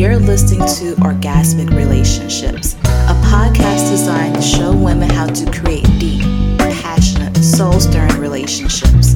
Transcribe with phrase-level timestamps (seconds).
[0.00, 6.22] you're listening to Orgasmic Relationships, a podcast designed to show women how to create deep,
[6.58, 9.14] passionate, soul stirring relationships.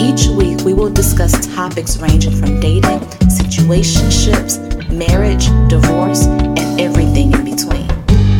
[0.00, 4.56] Each week, we will discuss topics ranging from dating, situationships,
[4.90, 7.86] marriage, divorce, and everything in between.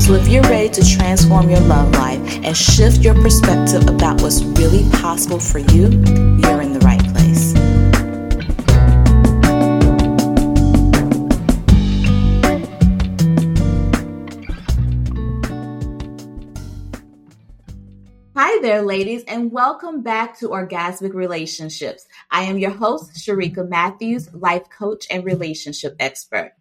[0.00, 4.42] So, if you're ready to transform your love life and shift your perspective about what's
[4.42, 5.90] really possible for you,
[6.40, 6.73] you're in
[18.64, 22.08] there, ladies, and welcome back to Orgasmic Relationships.
[22.30, 26.52] I am your host, Sharika Matthews, life coach and relationship expert.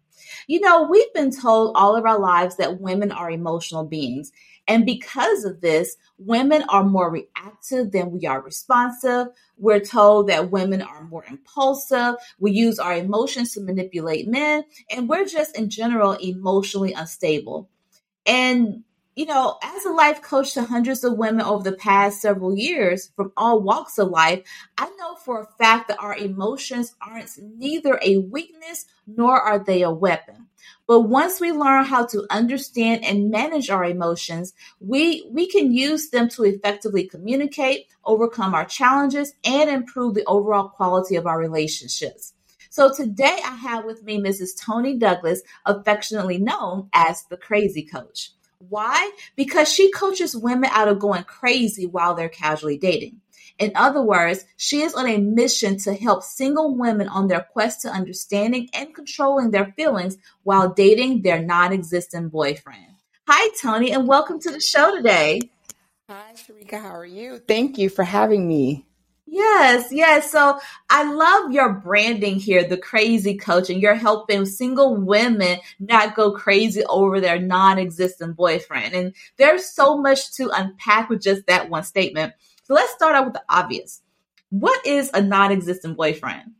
[0.46, 4.32] You know, we've been told all of our lives that women are emotional beings.
[4.68, 9.28] And because of this, women are more reactive than we are responsive.
[9.56, 12.16] We're told that women are more impulsive.
[12.38, 17.70] We use our emotions to manipulate men, and we're just in general emotionally unstable.
[18.26, 18.84] And
[19.16, 23.10] you know, as a life coach to hundreds of women over the past several years
[23.14, 24.42] from all walks of life,
[24.76, 29.82] I know for a fact that our emotions aren't neither a weakness nor are they
[29.82, 30.48] a weapon.
[30.86, 36.10] But once we learn how to understand and manage our emotions, we, we can use
[36.10, 42.34] them to effectively communicate, overcome our challenges, and improve the overall quality of our relationships.
[42.68, 44.60] So today I have with me Mrs.
[44.60, 48.32] Toni Douglas, affectionately known as the Crazy Coach.
[48.68, 49.10] Why?
[49.36, 53.20] Because she coaches women out of going crazy while they're casually dating.
[53.58, 57.82] In other words, she is on a mission to help single women on their quest
[57.82, 62.86] to understanding and controlling their feelings while dating their non existent boyfriend.
[63.28, 65.40] Hi, Toni, and welcome to the show today.
[66.10, 66.80] Hi, Sharika.
[66.82, 67.38] How are you?
[67.38, 68.86] Thank you for having me.
[69.34, 70.30] Yes, yes.
[70.30, 76.14] So I love your branding here, the crazy coach, and you're helping single women not
[76.14, 78.94] go crazy over their non existent boyfriend.
[78.94, 82.32] And there's so much to unpack with just that one statement.
[82.62, 84.02] So let's start out with the obvious.
[84.50, 86.52] What is a non existent boyfriend?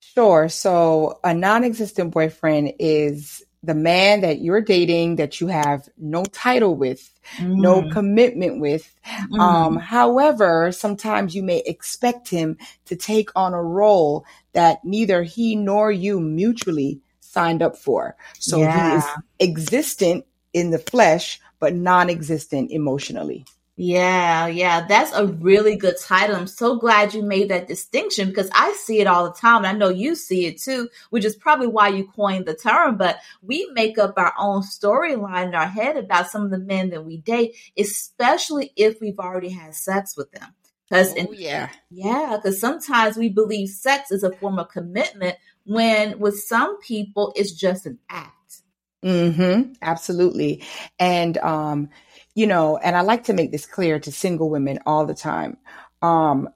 [0.00, 0.50] Sure.
[0.50, 6.24] So a non existent boyfriend is the man that you're dating that you have no
[6.24, 7.56] title with, mm.
[7.56, 8.92] no commitment with.
[9.30, 9.38] Mm.
[9.38, 15.54] Um, however, sometimes you may expect him to take on a role that neither he
[15.54, 18.16] nor you mutually signed up for.
[18.38, 18.90] So yeah.
[18.90, 19.04] he is
[19.40, 23.44] existent in the flesh, but non existent emotionally.
[23.84, 26.36] Yeah, yeah, that's a really good title.
[26.36, 29.64] I'm so glad you made that distinction because I see it all the time.
[29.64, 32.96] And I know you see it too, which is probably why you coined the term.
[32.96, 36.90] But we make up our own storyline in our head about some of the men
[36.90, 40.54] that we date, especially if we've already had sex with them.
[40.88, 46.20] Because oh, yeah, yeah, because sometimes we believe sex is a form of commitment when
[46.20, 48.62] with some people it's just an act.
[49.04, 49.72] Mm-hmm.
[49.82, 50.62] Absolutely.
[51.00, 51.90] And um
[52.34, 55.56] you know, and I like to make this clear to single women all the time.
[56.00, 56.48] Um,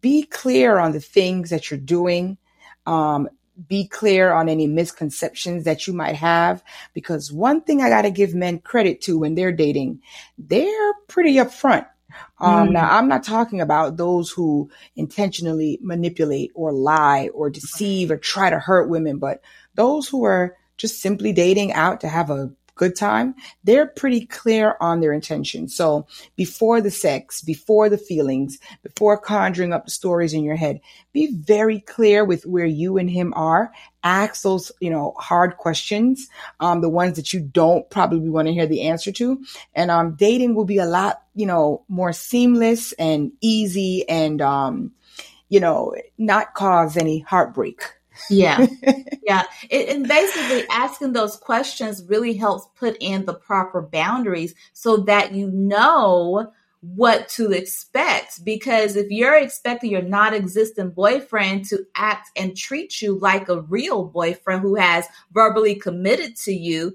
[0.00, 2.38] be clear on the things that you're doing.
[2.86, 3.28] Um,
[3.68, 6.62] be clear on any misconceptions that you might have.
[6.94, 10.00] Because one thing I got to give men credit to when they're dating,
[10.38, 11.86] they're pretty upfront.
[12.40, 12.72] Um, mm.
[12.72, 18.50] Now, I'm not talking about those who intentionally manipulate or lie or deceive or try
[18.50, 19.42] to hurt women, but
[19.74, 24.74] those who are just simply dating out to have a good time, they're pretty clear
[24.80, 25.68] on their intention.
[25.68, 30.80] So before the sex, before the feelings, before conjuring up the stories in your head,
[31.12, 33.70] be very clear with where you and him are.
[34.02, 36.26] Ask those, you know, hard questions,
[36.60, 39.44] um, the ones that you don't probably want to hear the answer to.
[39.74, 44.92] And, um, dating will be a lot, you know, more seamless and easy and, um,
[45.50, 47.99] you know, not cause any heartbreak.
[48.28, 48.66] Yeah.
[49.22, 49.44] yeah.
[49.68, 55.32] It, and basically asking those questions really helps put in the proper boundaries so that
[55.34, 58.44] you know what to expect.
[58.44, 63.62] Because if you're expecting your non existent boyfriend to act and treat you like a
[63.62, 66.94] real boyfriend who has verbally committed to you,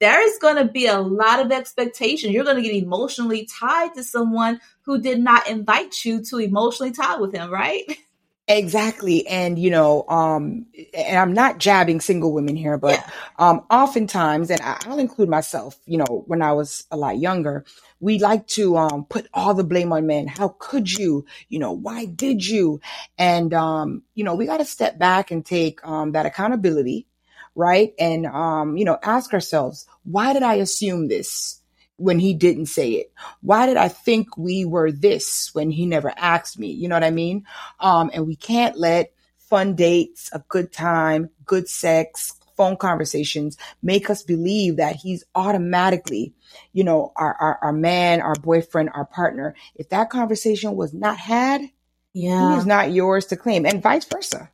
[0.00, 2.30] there's going to be a lot of expectation.
[2.30, 6.92] You're going to get emotionally tied to someone who did not invite you to emotionally
[6.92, 7.84] tie with him, right?
[8.46, 9.26] Exactly.
[9.26, 13.10] And, you know, um, and I'm not jabbing single women here, but, yeah.
[13.38, 17.64] um, oftentimes, and I'll include myself, you know, when I was a lot younger,
[18.00, 20.26] we like to, um, put all the blame on men.
[20.26, 21.24] How could you?
[21.48, 22.82] You know, why did you?
[23.16, 27.06] And, um, you know, we got to step back and take, um, that accountability,
[27.54, 27.94] right?
[27.98, 31.60] And, um, you know, ask ourselves, why did I assume this?
[31.96, 33.12] When he didn't say it?
[33.40, 36.70] Why did I think we were this when he never asked me?
[36.72, 37.44] You know what I mean?
[37.80, 44.10] Um, and we can't let fun dates, a good time, good sex, phone conversations make
[44.10, 46.34] us believe that he's automatically,
[46.72, 49.54] you know, our, our, our man, our boyfriend, our partner.
[49.74, 51.62] If that conversation was not had,
[52.12, 52.52] yeah.
[52.52, 54.50] he is not yours to claim and vice versa.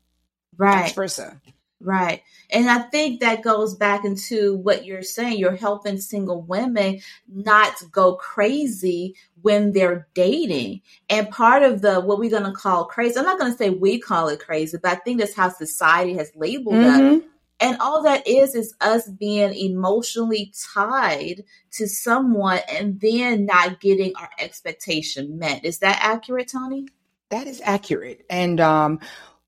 [0.57, 0.83] Right.
[0.83, 1.41] Vice versa.
[1.83, 2.23] Right.
[2.51, 5.39] And I think that goes back into what you're saying.
[5.39, 10.83] You're helping single women not go crazy when they're dating.
[11.09, 13.71] And part of the what we're going to call crazy, I'm not going to say
[13.71, 17.17] we call it crazy, but I think that's how society has labeled mm-hmm.
[17.17, 17.23] us.
[17.61, 24.15] And all that is is us being emotionally tied to someone and then not getting
[24.17, 25.65] our expectation met.
[25.65, 26.89] Is that accurate, Toni?
[27.31, 28.27] That is accurate.
[28.29, 29.01] And um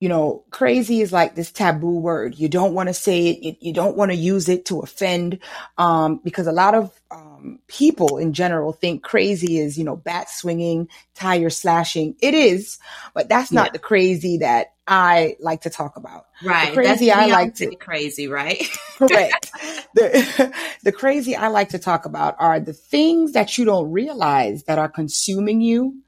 [0.02, 2.37] you know, crazy is like this taboo word.
[2.37, 3.44] You don't want to say it.
[3.44, 5.38] You, you don't want to use it to offend,
[5.78, 10.28] um, because a lot of um, people in general think crazy is, you know, bat
[10.28, 12.16] swinging, tire slashing.
[12.20, 12.81] It is,
[13.14, 13.72] but that's not yeah.
[13.75, 16.26] the crazy that I like to talk about.
[16.43, 16.70] Right.
[16.70, 18.60] The crazy that's I like to crazy, right?
[18.96, 19.52] correct.
[19.94, 20.52] The,
[20.82, 24.81] the crazy I like to talk about are the things that you don't realize that
[24.81, 26.02] are consuming you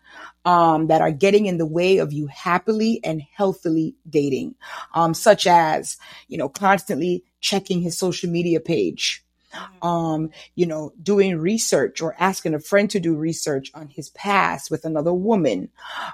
[0.45, 4.55] um, that are getting in the way of you happily and healthily dating,
[4.95, 5.97] um, such as,
[6.29, 9.25] you know, constantly checking his social media page,
[9.55, 9.87] mm-hmm.
[9.87, 14.71] um, you know, doing research or asking a friend to do research on his past
[14.71, 15.71] with another woman,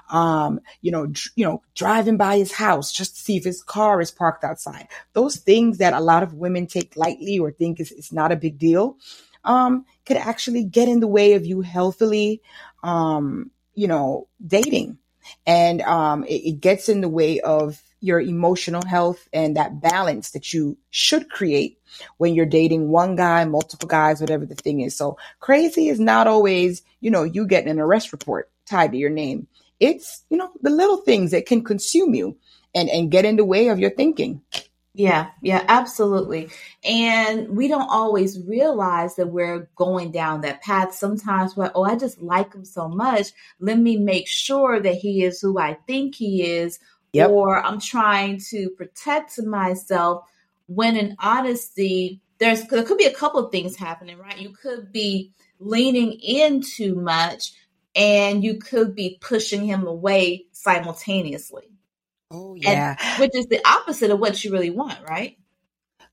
[0.09, 3.63] um, you know, dr- you know, driving by his house just to see if his
[3.63, 4.87] car is parked outside.
[5.13, 8.37] Those things that a lot of women take lightly or think is, is not a
[8.37, 8.97] big deal,
[9.43, 12.41] um, could actually get in the way of you healthily,
[12.83, 13.51] um,
[13.81, 14.99] you know, dating.
[15.47, 20.31] And um, it, it gets in the way of your emotional health and that balance
[20.31, 21.79] that you should create
[22.17, 24.95] when you're dating one guy, multiple guys, whatever the thing is.
[24.95, 29.09] So crazy is not always, you know, you getting an arrest report tied to your
[29.09, 29.47] name.
[29.79, 32.37] It's, you know, the little things that can consume you
[32.75, 34.43] and, and get in the way of your thinking.
[34.93, 36.49] Yeah, yeah, absolutely.
[36.83, 40.93] And we don't always realize that we're going down that path.
[40.93, 43.27] Sometimes we're, oh, I just like him so much.
[43.59, 46.77] Let me make sure that he is who I think he is.
[47.13, 47.29] Yep.
[47.29, 50.25] Or I'm trying to protect myself
[50.67, 54.37] when in honesty, there's there could be a couple of things happening, right?
[54.37, 57.53] You could be leaning in too much
[57.95, 61.69] and you could be pushing him away simultaneously.
[62.31, 65.37] Oh yeah, and, which is the opposite of what you really want, right?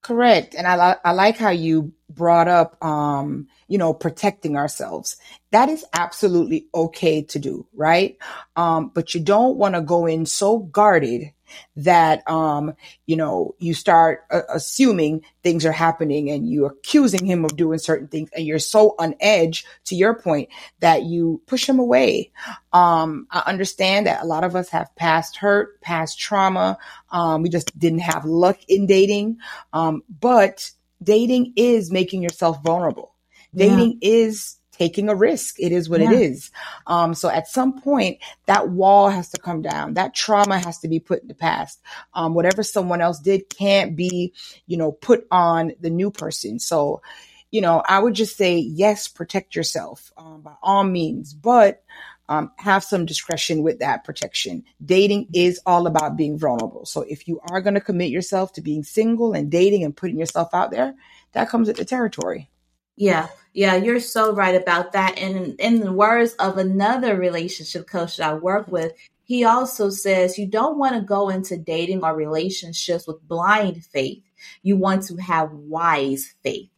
[0.00, 0.54] Correct.
[0.54, 5.16] And I, I like how you brought up, um, you know, protecting ourselves.
[5.50, 8.16] That is absolutely okay to do, right?
[8.54, 11.32] Um, but you don't want to go in so guarded
[11.76, 12.74] that um
[13.06, 17.78] you know you start uh, assuming things are happening and you're accusing him of doing
[17.78, 20.48] certain things and you're so on edge to your point
[20.80, 22.30] that you push him away.
[22.72, 26.78] Um i understand that a lot of us have past hurt past trauma.
[27.10, 29.38] Um we just didn't have luck in dating.
[29.72, 30.70] Um but
[31.02, 33.14] dating is making yourself vulnerable.
[33.54, 34.10] Dating yeah.
[34.10, 35.56] is taking a risk.
[35.58, 36.12] It is what yeah.
[36.12, 36.50] it is.
[36.86, 39.94] Um, so at some point, that wall has to come down.
[39.94, 41.80] That trauma has to be put in the past.
[42.14, 44.32] Um, whatever someone else did can't be,
[44.66, 46.60] you know, put on the new person.
[46.60, 47.02] So,
[47.50, 51.82] you know, I would just say, yes, protect yourself um, by all means, but
[52.28, 54.62] um, have some discretion with that protection.
[54.84, 56.84] Dating is all about being vulnerable.
[56.84, 60.18] So if you are going to commit yourself to being single and dating and putting
[60.18, 60.94] yourself out there,
[61.32, 62.50] that comes with the territory.
[62.98, 65.18] Yeah, yeah, you're so right about that.
[65.18, 70.36] And in the words of another relationship coach that I work with, he also says
[70.36, 74.24] you don't want to go into dating or relationships with blind faith.
[74.62, 76.70] You want to have wise faith.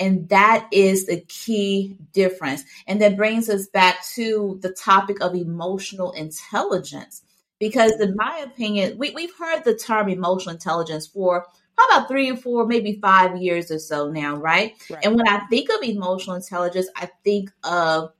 [0.00, 2.64] And that is the key difference.
[2.88, 7.22] And that brings us back to the topic of emotional intelligence.
[7.60, 12.36] Because, in my opinion, we, we've heard the term emotional intelligence for about three or
[12.36, 14.74] four, maybe five years or so now, right?
[14.90, 15.04] right?
[15.04, 18.12] And when I think of emotional intelligence, I think of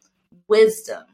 [0.48, 1.04] wisdom.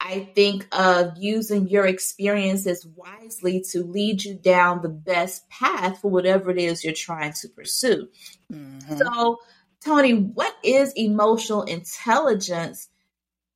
[0.00, 6.10] I think of using your experiences wisely to lead you down the best path for
[6.10, 8.08] whatever it is you're trying to pursue.
[8.52, 8.96] Mm-hmm.
[8.96, 9.38] So,
[9.84, 12.88] Toni, what is emotional intelligence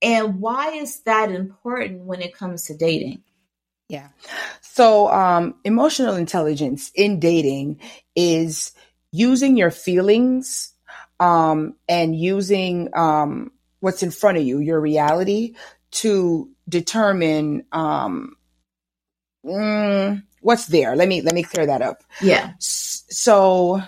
[0.03, 3.23] and why is that important when it comes to dating?
[3.93, 4.09] Yeah.
[4.63, 7.79] So, um, emotional intelligence in dating
[8.17, 8.73] is
[9.11, 10.73] using your feelings,
[11.21, 15.57] um, and using, um, what's in front of you, your reality
[15.91, 18.35] to determine, um,
[19.45, 20.97] mm, what's there.
[20.97, 22.03] Let me, let me clear that up.
[22.23, 22.53] Yeah.
[22.59, 23.83] So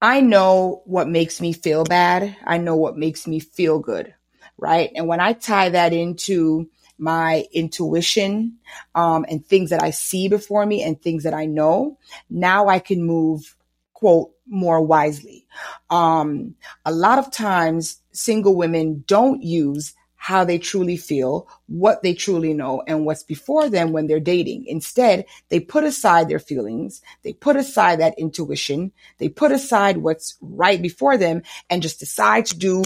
[0.00, 2.36] I know what makes me feel bad.
[2.46, 4.14] I know what makes me feel good.
[4.56, 4.92] Right.
[4.94, 8.56] And when I tie that into, my intuition
[8.94, 11.98] um, and things that I see before me and things that I know,
[12.30, 13.56] now I can move
[13.92, 15.46] quote more wisely.
[15.90, 22.14] Um, a lot of times single women don't use how they truly feel, what they
[22.14, 24.64] truly know, and what's before them when they're dating.
[24.66, 27.02] Instead, they put aside their feelings.
[27.22, 28.92] They put aside that intuition.
[29.18, 32.84] They put aside what's right before them and just decide to do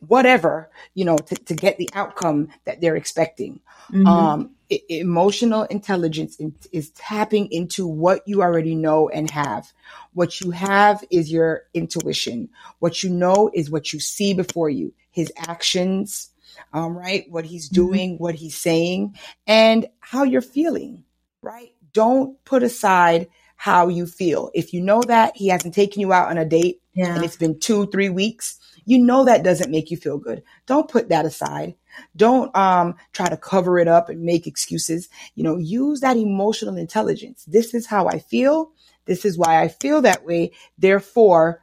[0.00, 3.60] whatever, you know, to, to get the outcome that they're expecting.
[3.90, 4.06] Mm-hmm.
[4.06, 4.50] Um,
[4.88, 6.40] emotional intelligence
[6.72, 9.72] is tapping into what you already know and have.
[10.14, 12.48] What you have is your intuition.
[12.80, 16.30] What you know is what you see before you, his actions,
[16.72, 17.26] um, right?
[17.30, 17.74] What he's mm-hmm.
[17.74, 18.22] doing, mm-hmm.
[18.22, 21.04] what he's saying, and how you're feeling,
[21.42, 21.72] right?
[21.92, 24.50] Don't put aside how you feel.
[24.54, 27.14] If you know that he hasn't taken you out on a date yeah.
[27.14, 30.42] and it's been two, three weeks, you know that doesn't make you feel good.
[30.66, 31.74] Don't put that aside.
[32.14, 35.08] Don't um, try to cover it up and make excuses.
[35.34, 37.44] You know, use that emotional intelligence.
[37.46, 38.70] This is how I feel.
[39.04, 40.52] This is why I feel that way.
[40.78, 41.60] Therefore,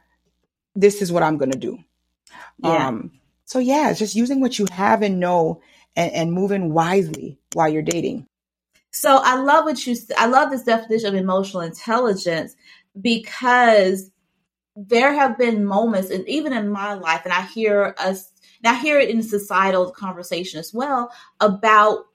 [0.74, 1.78] this is what I'm going to do.
[2.58, 2.88] Yeah.
[2.88, 3.12] Um,
[3.46, 5.62] so yeah, it's just using what you have and know
[5.96, 8.26] and, and moving wisely while you're dating.
[8.90, 12.54] So I love what you, I love this definition of emotional intelligence
[13.00, 14.10] because
[14.76, 18.30] there have been moments, and even in my life, and I hear us,
[18.62, 22.06] and I hear it in societal conversation as well about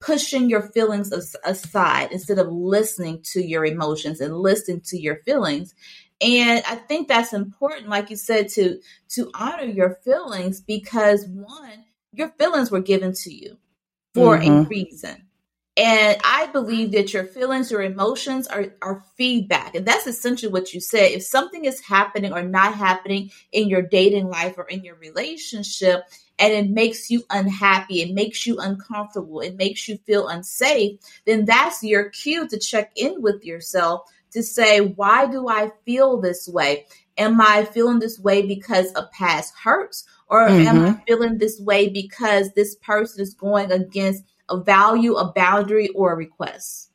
[0.00, 1.10] pushing your feelings
[1.44, 5.74] aside instead of listening to your emotions and listening to your feelings
[6.20, 11.84] and i think that's important like you said to to honor your feelings because one
[12.12, 13.56] your feelings were given to you
[14.14, 14.52] for mm-hmm.
[14.52, 15.25] a reason
[15.76, 19.74] and I believe that your feelings, your emotions are, are feedback.
[19.74, 21.12] And that's essentially what you said.
[21.12, 26.02] If something is happening or not happening in your dating life or in your relationship,
[26.38, 31.44] and it makes you unhappy, it makes you uncomfortable, it makes you feel unsafe, then
[31.44, 36.48] that's your cue to check in with yourself to say, why do I feel this
[36.48, 36.86] way?
[37.18, 40.04] Am I feeling this way because of past hurts?
[40.28, 40.66] Or mm-hmm.
[40.66, 41.02] am I mm-hmm.
[41.06, 46.16] feeling this way because this person is going against a value, a boundary, or a
[46.16, 46.90] request.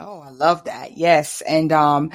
[0.00, 0.96] Oh, I love that.
[0.96, 1.40] Yes.
[1.42, 2.10] And um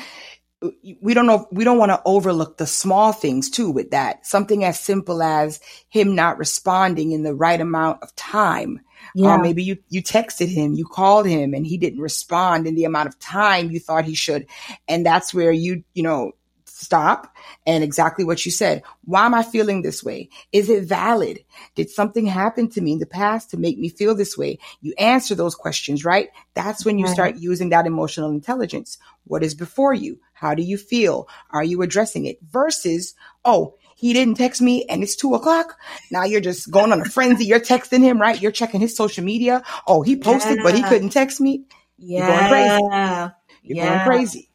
[1.02, 4.26] we don't know we don't want to overlook the small things too with that.
[4.26, 8.82] Something as simple as him not responding in the right amount of time.
[9.16, 9.36] Yeah.
[9.36, 12.84] Uh, maybe you you texted him, you called him and he didn't respond in the
[12.84, 14.48] amount of time you thought he should.
[14.88, 16.34] And that's where you, you know,
[16.80, 18.84] stop and exactly what you said.
[19.04, 20.30] Why am I feeling this way?
[20.52, 21.40] Is it valid?
[21.76, 24.60] Did something happen to me in the past to make me feel this way?
[24.82, 26.30] You answer those questions, right?
[26.54, 28.98] That's when you start using that emotional intelligence.
[29.26, 30.20] What is before you?
[30.34, 31.28] How do you feel?
[31.52, 32.40] Are you addressing it?
[32.42, 35.78] Versus, oh, he didn't text me and it's two o'clock.
[36.10, 37.46] Now you're just going on a frenzy.
[37.46, 38.42] You're texting him, right?
[38.42, 39.62] You're checking his social media.
[39.86, 40.64] Oh, he posted, yeah.
[40.64, 41.66] but he couldn't text me.
[41.98, 42.20] Yeah.
[42.20, 43.36] You're going crazy.
[43.62, 44.06] You're yeah.
[44.06, 44.49] going crazy.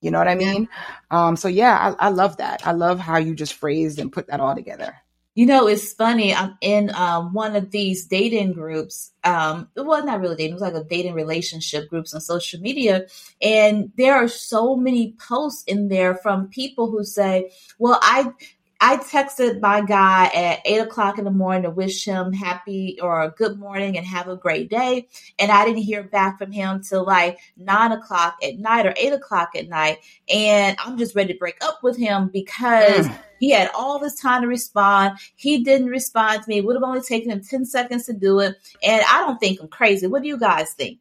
[0.00, 0.68] You know what I mean?
[1.10, 2.66] Um, so yeah, I, I love that.
[2.66, 4.96] I love how you just phrased and put that all together.
[5.34, 6.34] You know, it's funny.
[6.34, 9.12] I'm in um, one of these dating groups.
[9.22, 10.52] Um, well, not really dating.
[10.52, 13.06] It was like a dating relationship groups on social media,
[13.40, 18.32] and there are so many posts in there from people who say, "Well, I
[18.82, 23.20] I texted my guy at eight o'clock in the morning to wish him happy or
[23.20, 25.06] a good morning and have a great day.
[25.38, 29.12] And I didn't hear back from him till like nine o'clock at night or eight
[29.12, 29.98] o'clock at night.
[30.32, 33.18] And I'm just ready to break up with him because mm.
[33.38, 35.18] he had all this time to respond.
[35.36, 36.58] He didn't respond to me.
[36.58, 38.56] It would have only taken him 10 seconds to do it.
[38.82, 40.06] And I don't think I'm crazy.
[40.06, 41.00] What do you guys think?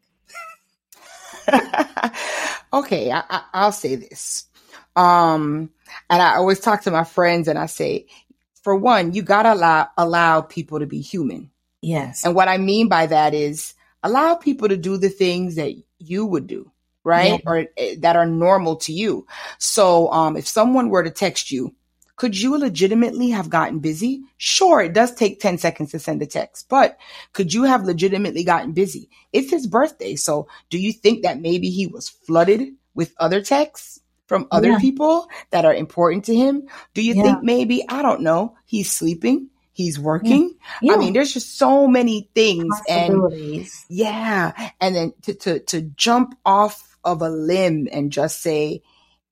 [2.74, 4.48] okay, I, will say this.
[4.98, 5.70] Um,
[6.10, 8.08] and I always talk to my friends and I say,
[8.64, 11.52] for one, you gotta allow allow people to be human.
[11.82, 12.26] Yes.
[12.26, 16.26] And what I mean by that is allow people to do the things that you
[16.26, 16.72] would do,
[17.04, 17.42] right?
[17.44, 17.50] Yeah.
[17.50, 19.26] Or uh, that are normal to you.
[19.58, 21.74] So, um, if someone were to text you,
[22.20, 24.24] could you legitimately have gotten busy?
[24.38, 26.98] Sure, it does take 10 seconds to send a text, but
[27.32, 29.10] could you have legitimately gotten busy?
[29.32, 30.18] It's his birthday.
[30.18, 33.99] So do you think that maybe he was flooded with other texts?
[34.30, 34.80] From other yeah.
[34.80, 36.70] people that are important to him?
[36.94, 37.24] Do you yeah.
[37.24, 39.50] think maybe, I don't know, he's sleeping?
[39.72, 40.54] He's working.
[40.82, 40.94] Yeah.
[40.94, 44.72] I mean, there's just so many things and yeah.
[44.80, 48.84] And then to, to, to jump off of a limb and just say,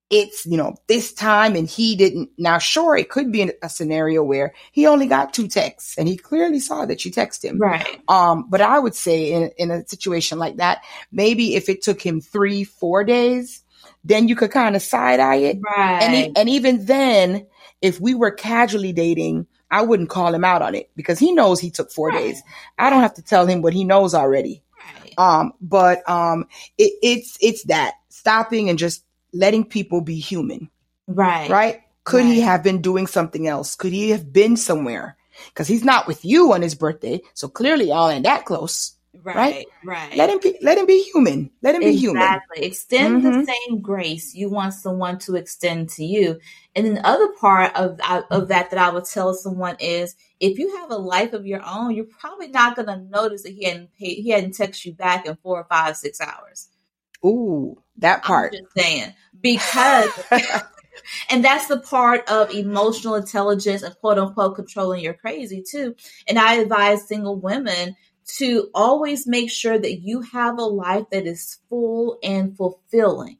[0.10, 2.30] it's, you know, this time and he didn't.
[2.38, 6.16] Now, sure, it could be a scenario where he only got two texts and he
[6.16, 7.60] clearly saw that you texted him.
[7.60, 8.02] Right.
[8.08, 12.02] Um, but I would say in, in a situation like that, maybe if it took
[12.02, 13.64] him three, four days,
[14.08, 15.60] then you could kind of side eye it.
[15.62, 16.02] Right.
[16.02, 17.46] And, he, and even then,
[17.82, 21.60] if we were casually dating, I wouldn't call him out on it because he knows
[21.60, 22.20] he took four right.
[22.20, 22.42] days.
[22.78, 24.64] I don't have to tell him what he knows already.
[25.02, 25.14] Right.
[25.18, 26.46] Um, but um,
[26.78, 30.70] it, it's it's that stopping and just letting people be human.
[31.08, 31.50] Right.
[31.50, 31.82] Right?
[32.06, 32.34] Could right.
[32.34, 33.76] he have been doing something else?
[33.76, 35.18] Could he have been somewhere?
[35.48, 37.22] Because he's not with you on his birthday.
[37.34, 38.97] So clearly y'all ain't that close.
[39.24, 39.36] Right.
[39.36, 39.66] Right.
[39.84, 40.16] right.
[40.16, 41.52] Let him be let him be human.
[41.62, 42.22] Let him be human.
[42.22, 42.64] Exactly.
[42.66, 43.40] Extend mm-hmm.
[43.40, 46.40] the same grace you want someone to extend to you.
[46.76, 50.60] And then the other part of of that that I would tell someone is if
[50.60, 53.66] you have a life of your own, you're probably not going to notice that he
[53.66, 56.70] hadn't paid, he hadn't texted you back in four or five, six hours.
[57.26, 58.54] Ooh, that part.
[58.54, 60.10] I'm just saying because,
[61.30, 65.96] and that's the part of emotional intelligence and quote unquote controlling your crazy too.
[66.28, 67.96] And I advise single women
[68.28, 73.38] to always make sure that you have a life that is full and fulfilling.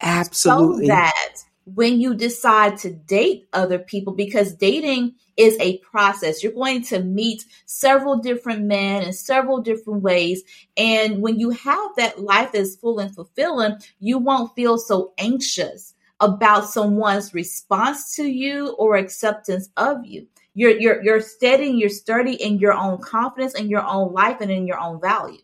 [0.00, 0.86] Absolutely.
[0.86, 6.42] So that when you decide to date other people, because dating is a process.
[6.42, 10.42] You're going to meet several different men in several different ways.
[10.76, 15.94] And when you have that life that's full and fulfilling, you won't feel so anxious
[16.22, 20.28] about someone's response to you or acceptance of you.
[20.54, 24.50] You're you're you're steady, you're sturdy in your own confidence in your own life and
[24.50, 25.40] in your own value.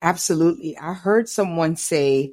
[0.00, 0.78] Absolutely.
[0.78, 2.32] I heard someone say,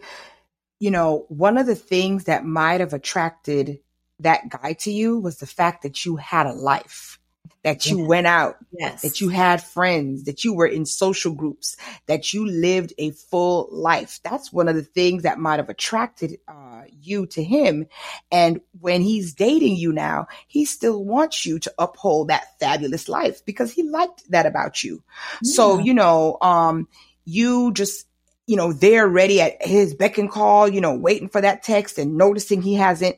[0.80, 3.80] you know, one of the things that might have attracted
[4.20, 7.20] that guy to you was the fact that you had a life,
[7.66, 8.08] that you yes.
[8.08, 9.02] went out, yes.
[9.02, 13.68] that you had friends, that you were in social groups, that you lived a full
[13.72, 14.20] life.
[14.24, 17.88] That's one of the things that might have attracted uh, you to him.
[18.32, 23.44] And when he's dating you now, he still wants you to uphold that fabulous life
[23.44, 25.02] because he liked that about you.
[25.42, 25.56] Yeah.
[25.56, 26.88] So, you know, um,
[27.26, 28.06] you just
[28.46, 31.98] you know, they're ready at his beck and call, you know, waiting for that text
[31.98, 33.16] and noticing he hasn't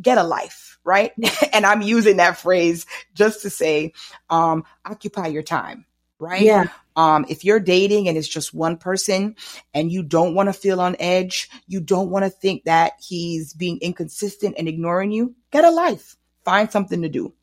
[0.00, 1.12] get a life, right?
[1.52, 3.92] and I'm using that phrase just to say,
[4.30, 5.84] um, occupy your time,
[6.18, 6.40] right?
[6.40, 6.68] Yeah.
[6.94, 9.36] Um, if you're dating and it's just one person
[9.74, 13.52] and you don't want to feel on edge, you don't want to think that he's
[13.52, 16.16] being inconsistent and ignoring you, get a life.
[16.44, 17.34] Find something to do.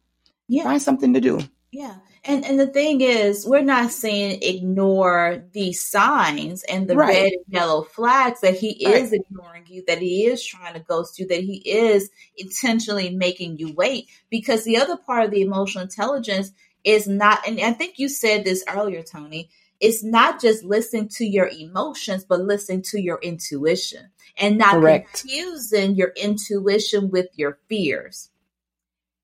[0.48, 0.63] Yeah.
[0.63, 1.41] Find something to do.
[1.72, 1.98] Yeah.
[2.26, 7.10] And and the thing is, we're not saying ignore these signs and the right.
[7.10, 8.96] red and yellow flags that he right.
[8.96, 13.58] is ignoring you, that he is trying to ghost you, that he is intentionally making
[13.58, 14.08] you wait.
[14.30, 16.52] Because the other part of the emotional intelligence
[16.86, 19.50] is not, and I think you said this earlier, Toni.
[19.80, 25.12] It's not just listening to your emotions, but listening to your intuition and not Correct.
[25.12, 28.30] confusing your intuition with your fears.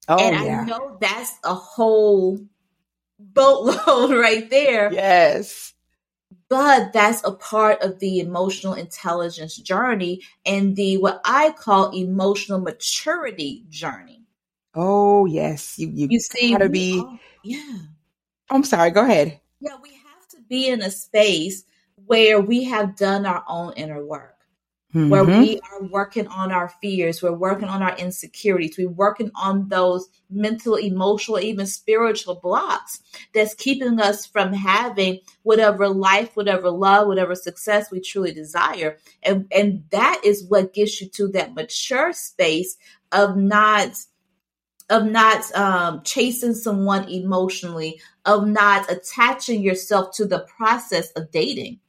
[0.09, 0.61] Oh, and yeah.
[0.61, 2.39] I know that's a whole
[3.19, 4.91] boatload right there.
[4.91, 5.73] Yes.
[6.47, 12.59] But that's a part of the emotional intelligence journey and the what I call emotional
[12.59, 14.23] maturity journey.
[14.73, 16.99] Oh yes, you you, you see, gotta be.
[16.99, 17.77] All, yeah.
[18.49, 18.91] I'm sorry.
[18.91, 19.39] Go ahead.
[19.59, 21.65] Yeah, we have to be in a space
[22.05, 24.38] where we have done our own inner work
[24.93, 25.09] mm-hmm.
[25.09, 29.67] where we are working on our fears, we're working on our insecurities, we're working on
[29.69, 33.01] those mental, emotional, even spiritual blocks
[33.33, 38.97] that's keeping us from having whatever life, whatever love, whatever success we truly desire.
[39.23, 42.77] And, and that is what gets you to that mature space
[43.11, 43.91] of not
[44.89, 51.79] of not um, chasing someone emotionally, of not attaching yourself to the process of dating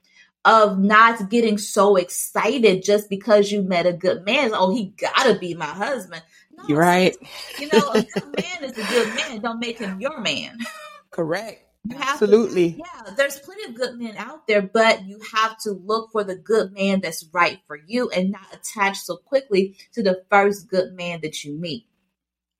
[0.45, 4.53] of not getting so excited just because you met a good man.
[4.55, 6.23] Oh, he gotta be my husband.
[6.57, 7.17] No, You're right.
[7.59, 9.41] You know, a good man is a good man.
[9.41, 10.59] Don't make him your man.
[11.11, 11.65] Correct.
[11.85, 12.73] You Absolutely.
[12.73, 16.23] To, yeah, there's plenty of good men out there, but you have to look for
[16.25, 20.69] the good man that's right for you and not attach so quickly to the first
[20.69, 21.87] good man that you meet.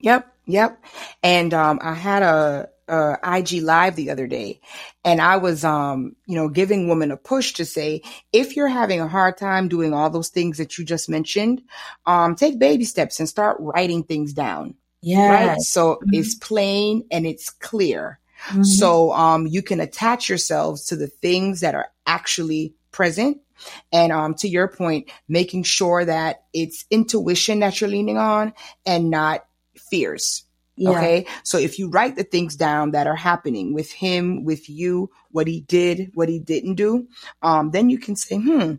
[0.01, 0.83] Yep, yep.
[1.23, 4.61] And um, I had a uh, IG live the other day
[5.05, 9.01] and I was, um, you know, giving women a push to say, if you're having
[9.01, 11.63] a hard time doing all those things that you just mentioned,
[12.07, 14.75] um, take baby steps and start writing things down.
[15.01, 15.53] Yeah.
[15.53, 15.61] Right.
[15.61, 16.11] So mm-hmm.
[16.13, 18.19] it's plain and it's clear.
[18.49, 18.63] Mm-hmm.
[18.65, 23.39] So, um, you can attach yourselves to the things that are actually present.
[23.93, 28.55] And, um, to your point, making sure that it's intuition that you're leaning on
[28.87, 29.45] and not
[29.77, 30.45] fears
[30.81, 30.91] yeah.
[30.93, 31.27] Okay.
[31.43, 35.47] So if you write the things down that are happening with him, with you, what
[35.47, 37.07] he did, what he didn't do,
[37.43, 38.77] um, then you can say, hmm,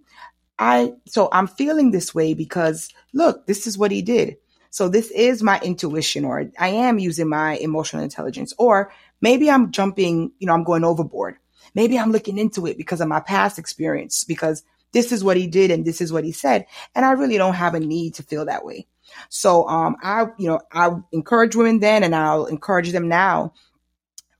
[0.57, 4.37] I, so I'm feeling this way because look, this is what he did.
[4.71, 9.71] So this is my intuition, or I am using my emotional intelligence, or maybe I'm
[9.71, 11.35] jumping, you know, I'm going overboard.
[11.75, 15.45] Maybe I'm looking into it because of my past experience, because this is what he
[15.45, 16.65] did and this is what he said.
[16.95, 18.87] And I really don't have a need to feel that way.
[19.29, 23.53] So, um, I, you know, I encourage women then and I'll encourage them now.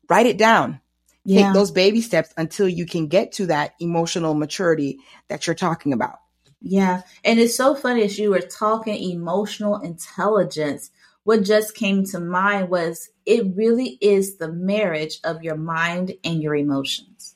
[0.09, 0.81] Write it down.
[1.23, 1.45] Yeah.
[1.45, 5.93] Take those baby steps until you can get to that emotional maturity that you're talking
[5.93, 6.19] about.
[6.61, 7.01] Yeah.
[7.23, 10.91] And it's so funny as you were talking emotional intelligence,
[11.23, 16.41] what just came to mind was it really is the marriage of your mind and
[16.41, 17.35] your emotions.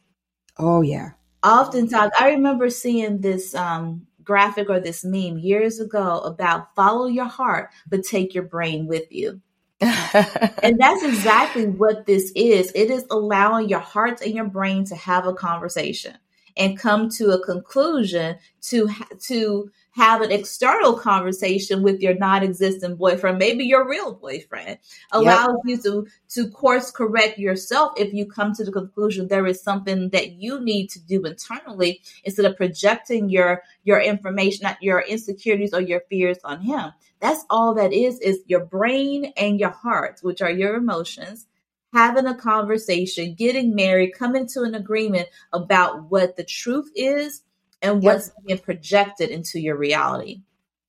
[0.58, 1.12] Oh, yeah.
[1.44, 7.26] Oftentimes, I remember seeing this um, graphic or this meme years ago about follow your
[7.26, 9.42] heart, but take your brain with you.
[9.82, 12.72] and that's exactly what this is.
[12.74, 16.18] It is allowing your heart and your brain to have a conversation
[16.58, 18.90] and come to a conclusion to
[19.28, 24.78] to have an external conversation with your non-existent boyfriend, maybe your real boyfriend,
[25.12, 25.78] allows yep.
[25.78, 30.10] you to to course correct yourself if you come to the conclusion there is something
[30.10, 35.74] that you need to do internally instead of projecting your your information, not your insecurities
[35.74, 36.92] or your fears on him.
[37.22, 41.48] That's all that is is your brain and your heart, which are your emotions
[41.94, 47.44] having a conversation, getting married, coming to an agreement about what the truth is
[47.82, 48.36] and what's yep.
[48.46, 50.42] being projected into your reality.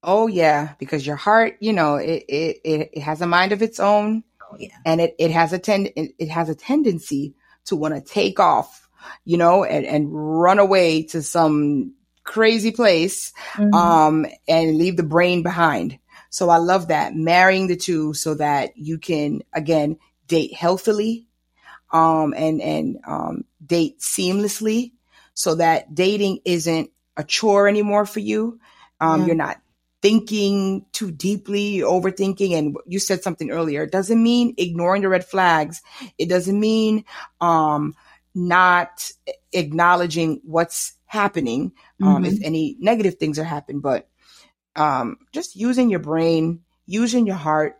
[0.03, 3.63] Oh yeah, because your heart, you know, it it it, it has a mind of
[3.63, 4.23] its own.
[4.41, 4.77] Oh yeah.
[4.85, 7.35] And it, it has a tend it has a tendency
[7.67, 8.89] to want to take off,
[9.25, 13.73] you know, and, and run away to some crazy place mm-hmm.
[13.73, 15.99] um and leave the brain behind.
[16.31, 21.27] So I love that marrying the two so that you can again date healthily
[21.93, 24.93] um and and um date seamlessly
[25.37, 28.59] so that dating isn't a chore anymore for you.
[29.01, 29.27] Um, yeah.
[29.27, 29.61] You're not
[30.01, 32.57] thinking too deeply, overthinking.
[32.57, 33.83] And you said something earlier.
[33.83, 35.83] It doesn't mean ignoring the red flags.
[36.17, 37.05] It doesn't mean,
[37.41, 37.95] um,
[38.35, 39.11] not
[39.53, 41.73] acknowledging what's happening,
[42.03, 42.25] um, mm-hmm.
[42.25, 44.09] if any negative things are happening, but,
[44.75, 47.79] um, just using your brain, using your heart,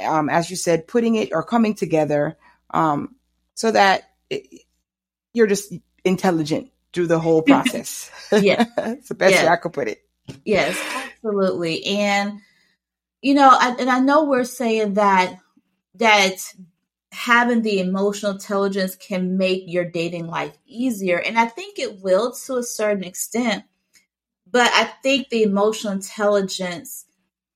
[0.00, 2.36] um, as you said, putting it or coming together,
[2.70, 3.14] um,
[3.54, 4.62] so that it,
[5.32, 5.72] you're just
[6.04, 8.10] intelligent through the whole process.
[8.32, 8.64] yeah.
[8.78, 9.44] it's the best yeah.
[9.44, 10.02] way I could put it.
[10.44, 11.86] Yes, absolutely.
[11.86, 12.40] And,
[13.22, 15.38] you know, I, and I know we're saying that,
[15.94, 16.52] that
[17.12, 21.20] having the emotional intelligence can make your dating life easier.
[21.20, 23.62] And I think it will to a certain extent.
[24.50, 27.04] But I think the emotional intelligence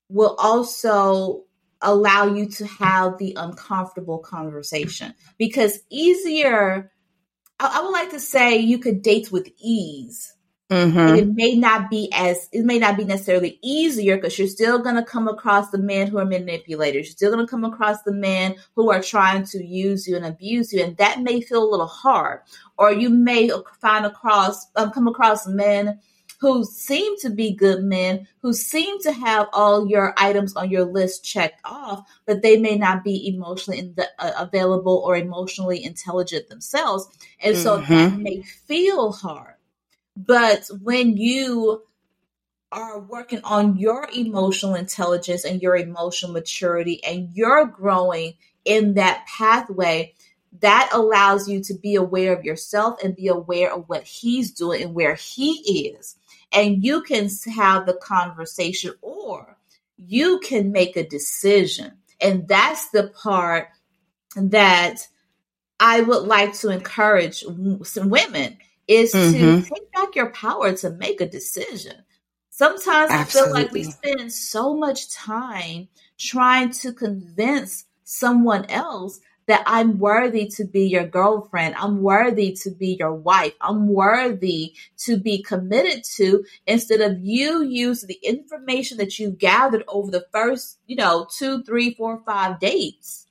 [0.09, 1.47] will also
[1.81, 6.93] allow you to have the uncomfortable conversation because easier
[7.63, 10.35] I, I would like to say you could date with ease.
[10.71, 11.17] Mm-hmm.
[11.17, 14.95] It may not be as it may not be necessarily easier because you're still going
[14.95, 17.09] to come across the men who are manipulators.
[17.09, 20.25] You're still going to come across the men who are trying to use you and
[20.25, 22.41] abuse you, and that may feel a little hard.
[22.79, 23.51] Or you may
[23.83, 26.01] find across um, come across men
[26.43, 30.85] who seem to be good men, who seem to have all your items on your
[30.85, 35.85] list checked off, but they may not be emotionally in the, uh, available or emotionally
[35.85, 37.07] intelligent themselves.
[37.41, 37.95] And so mm-hmm.
[37.95, 39.55] that may feel hard.
[40.17, 41.85] But when you
[42.73, 49.25] are working on your emotional intelligence and your emotional maturity and you're growing in that
[49.29, 50.13] pathway,
[50.61, 54.83] that allows you to be aware of yourself and be aware of what he's doing
[54.83, 56.17] and where he is
[56.53, 59.57] and you can have the conversation or
[59.97, 61.93] you can make a decision.
[62.21, 63.69] And that's the part
[64.37, 65.07] that
[65.81, 67.45] I would like to encourage
[67.83, 69.63] some women is mm-hmm.
[69.63, 71.97] to take back your power to make a decision.
[72.51, 73.51] Sometimes Absolutely.
[73.51, 75.89] I feel like we spend so much time
[76.19, 81.75] trying to convince someone else that I'm worthy to be your girlfriend.
[81.77, 83.55] I'm worthy to be your wife.
[83.61, 89.85] I'm worthy to be committed to instead of you use the information that you gathered
[89.89, 93.27] over the first, you know, two, three, four, five dates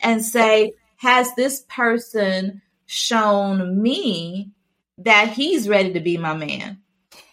[0.00, 4.52] and say, has this person shown me
[4.98, 6.80] that he's ready to be my man?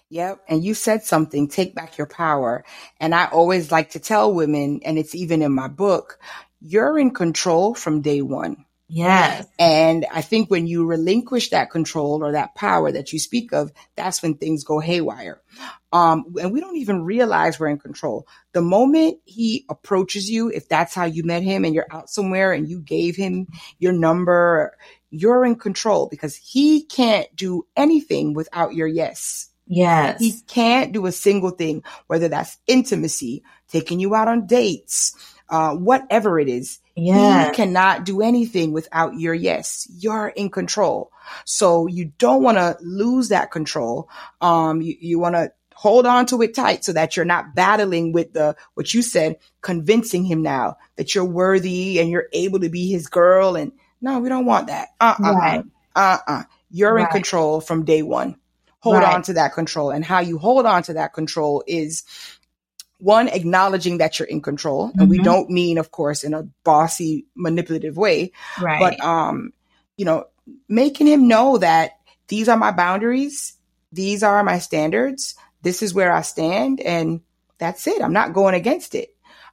[0.10, 0.42] Yep.
[0.50, 2.66] And you said something, take back your power.
[3.00, 6.20] And I always like to tell women, and it's even in my book,
[6.62, 8.66] you're in control from day one.
[8.94, 9.48] Yes.
[9.58, 13.72] And I think when you relinquish that control or that power that you speak of,
[13.96, 15.42] that's when things go haywire.
[15.94, 18.28] Um, and we don't even realize we're in control.
[18.52, 22.52] The moment he approaches you, if that's how you met him and you're out somewhere
[22.52, 23.48] and you gave him
[23.80, 24.76] your number,
[25.10, 29.52] you're in control because he can't do anything without your yes.
[29.68, 30.20] Yes.
[30.20, 35.16] He can't do a single thing, whether that's intimacy, taking you out on dates,
[35.52, 36.80] uh, whatever it is.
[36.96, 37.50] Yeah.
[37.50, 39.88] He cannot do anything without your yes.
[39.98, 41.12] You're in control.
[41.46, 44.10] So you don't want to lose that control.
[44.42, 48.12] Um, you, you want to hold on to it tight so that you're not battling
[48.14, 52.70] with the, what you said, convincing him now that you're worthy and you're able to
[52.70, 53.56] be his girl.
[53.56, 54.90] And no, we don't want that.
[55.00, 55.62] Uh uh-uh.
[55.96, 56.18] uh.
[56.28, 56.44] Uh-uh.
[56.72, 57.06] You're right.
[57.06, 58.36] in control from day one.
[58.80, 59.14] hold Right.
[59.14, 59.92] on to that control.
[59.92, 62.04] And how you hold on to that control is
[63.02, 64.92] one, acknowledging that you're in control.
[64.98, 65.24] And we Mhm.
[65.24, 68.80] don't mean, of course, in a bossy, manipulative way, Right.
[68.80, 69.54] but um,
[69.98, 70.26] you know,
[70.70, 71.92] making him know that
[72.28, 73.54] these are my boundaries,
[73.92, 77.22] these are my standards, this is where I stand, and
[77.58, 78.02] that's it.
[78.02, 79.10] I'm not going against it.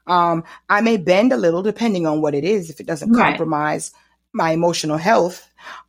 [0.07, 2.71] Um, I may bend a little depending on what it is.
[2.71, 3.29] If it doesn't Right.
[3.29, 3.93] compromise
[4.33, 5.47] my emotional health,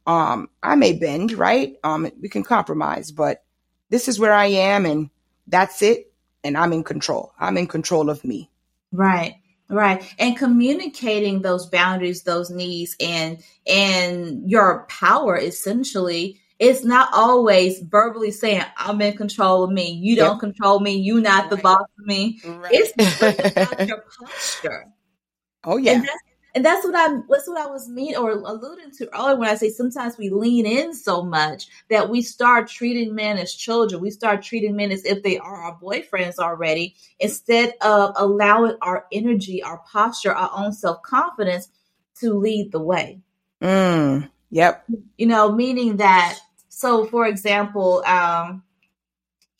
[0.08, 1.76] um, I may bend, right?
[1.84, 3.44] Um, we can compromise, but
[3.90, 5.10] this is where I am, and
[5.48, 6.09] that's it.
[6.44, 7.34] And I'm in control.
[7.40, 8.50] I'm in control of me.
[8.92, 9.36] Right.
[9.70, 10.04] Right.
[10.18, 18.32] And communicating those boundaries, those needs and and your power essentially it's not always verbally
[18.32, 19.92] saying I'm in control of me.
[19.92, 20.98] You don't control me.
[20.98, 22.42] You're not the boss of me.
[22.44, 24.86] It's really about your posture.
[25.64, 25.94] oh yeah.
[25.94, 29.36] And that's and that's what I that's what I was mean or alluding to earlier
[29.36, 33.54] when I say sometimes we lean in so much that we start treating men as
[33.54, 34.02] children.
[34.02, 39.06] We start treating men as if they are our boyfriends already, instead of allowing our
[39.12, 41.70] energy, our posture, our own self confidence
[42.20, 43.20] to lead the way.
[43.62, 44.86] Mm, yep.
[45.18, 48.64] You know, meaning that so for example, um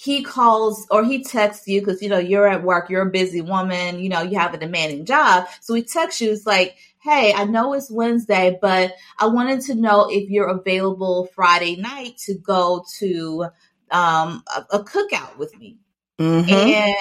[0.02, 3.42] he calls or he texts you because you know you're at work, you're a busy
[3.42, 5.46] woman, you know, you have a demanding job.
[5.60, 9.76] So he texts you, it's like, hey, I know it's Wednesday, but I wanted to
[9.76, 13.48] know if you're available Friday night to go to
[13.92, 15.80] um, a, a cookout with me.
[16.18, 16.50] Mhm.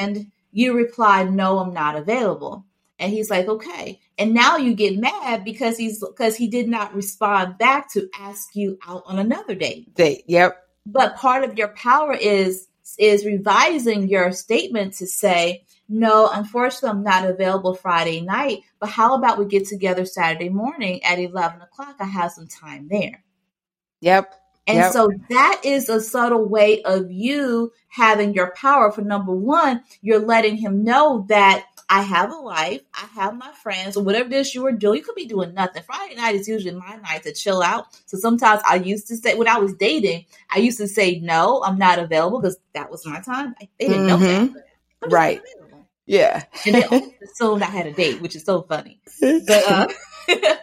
[0.01, 2.65] And you reply, no, I'm not available.
[2.99, 4.01] And he's like, okay.
[4.19, 8.57] And now you get mad because he's because he did not respond back to ask
[8.57, 10.65] you out on another date They, yep.
[10.85, 12.68] but part of your power is
[12.99, 19.17] is revising your statement to say no unfortunately i'm not available friday night but how
[19.17, 23.25] about we get together saturday morning at 11 o'clock i have some time there
[24.01, 24.35] Yep.
[24.67, 24.93] and Yep.
[24.93, 30.19] so that is a subtle way of you having your power for number one you're
[30.19, 34.55] letting him know that I have a life, I have my friends, whatever it is
[34.55, 34.99] you were doing.
[34.99, 35.83] You could be doing nothing.
[35.85, 37.87] Friday night is usually my night to chill out.
[38.07, 41.63] So sometimes I used to say, when I was dating, I used to say, no,
[41.65, 43.55] I'm not available because that was my time.
[43.79, 44.65] They didn't know that.
[45.09, 45.41] Right.
[46.07, 46.45] Yeah.
[46.67, 49.01] And they always assumed I had a date, which is so funny.
[49.21, 49.89] But, uh,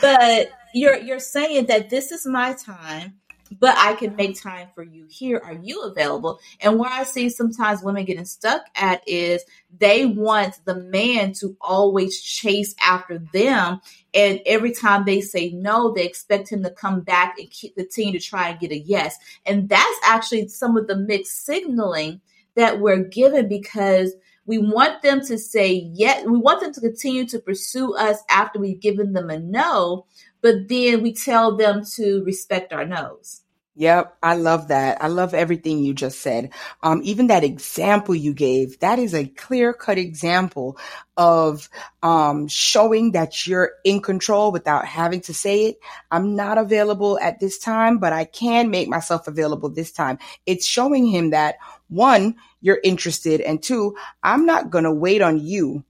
[0.00, 3.20] but you're you're saying that this is my time,
[3.58, 5.40] but I can make time for you here.
[5.44, 6.40] Are you available?
[6.60, 9.42] And where I see sometimes women getting stuck at is
[9.78, 13.80] they want the man to always chase after them,
[14.12, 18.18] and every time they say no, they expect him to come back and keep continue
[18.18, 19.16] to try and get a yes.
[19.44, 22.20] And that's actually some of the mixed signaling
[22.54, 24.14] that we're given because
[24.46, 26.24] we want them to say yes.
[26.26, 30.06] We want them to continue to pursue us after we've given them a no,
[30.40, 33.43] but then we tell them to respect our no's.
[33.76, 35.02] Yep, I love that.
[35.02, 36.50] I love everything you just said.
[36.80, 40.78] Um, even that example you gave, that is a clear cut example
[41.16, 41.68] of
[42.00, 45.80] um, showing that you're in control without having to say it.
[46.08, 50.18] I'm not available at this time, but I can make myself available this time.
[50.46, 51.56] It's showing him that
[51.88, 55.82] one, you're interested, and two, I'm not going to wait on you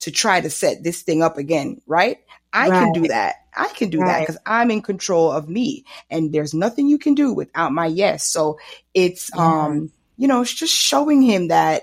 [0.00, 2.18] to try to set this thing up again, right?
[2.52, 3.36] I can do that.
[3.56, 7.14] I can do that because I'm in control of me and there's nothing you can
[7.14, 8.26] do without my yes.
[8.26, 8.58] So
[8.94, 11.82] it's um, you know, it's just showing him that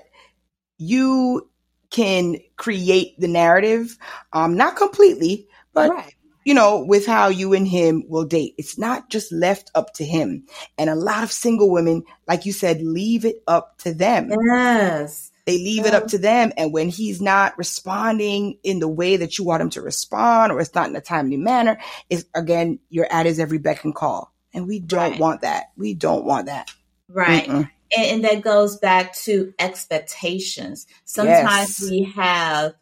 [0.78, 1.48] you
[1.90, 3.96] can create the narrative,
[4.32, 6.14] um, not completely, but right.
[6.44, 8.54] you know, with how you and him will date.
[8.58, 10.46] It's not just left up to him.
[10.78, 14.30] And a lot of single women, like you said, leave it up to them.
[14.30, 15.29] Yes.
[15.50, 16.52] They leave it up to them.
[16.56, 20.60] And when he's not responding in the way that you want him to respond, or
[20.60, 24.32] it's not in a timely manner, is again, you're at his every beck and call.
[24.54, 25.20] And we don't Right.
[25.20, 25.72] want that.
[25.76, 26.70] We don't want that.
[27.08, 27.48] Right.
[27.48, 27.68] Mm-mm.
[27.96, 30.86] And, and that goes back to expectations.
[31.04, 31.90] Sometimes Yes.
[31.90, 32.74] we have,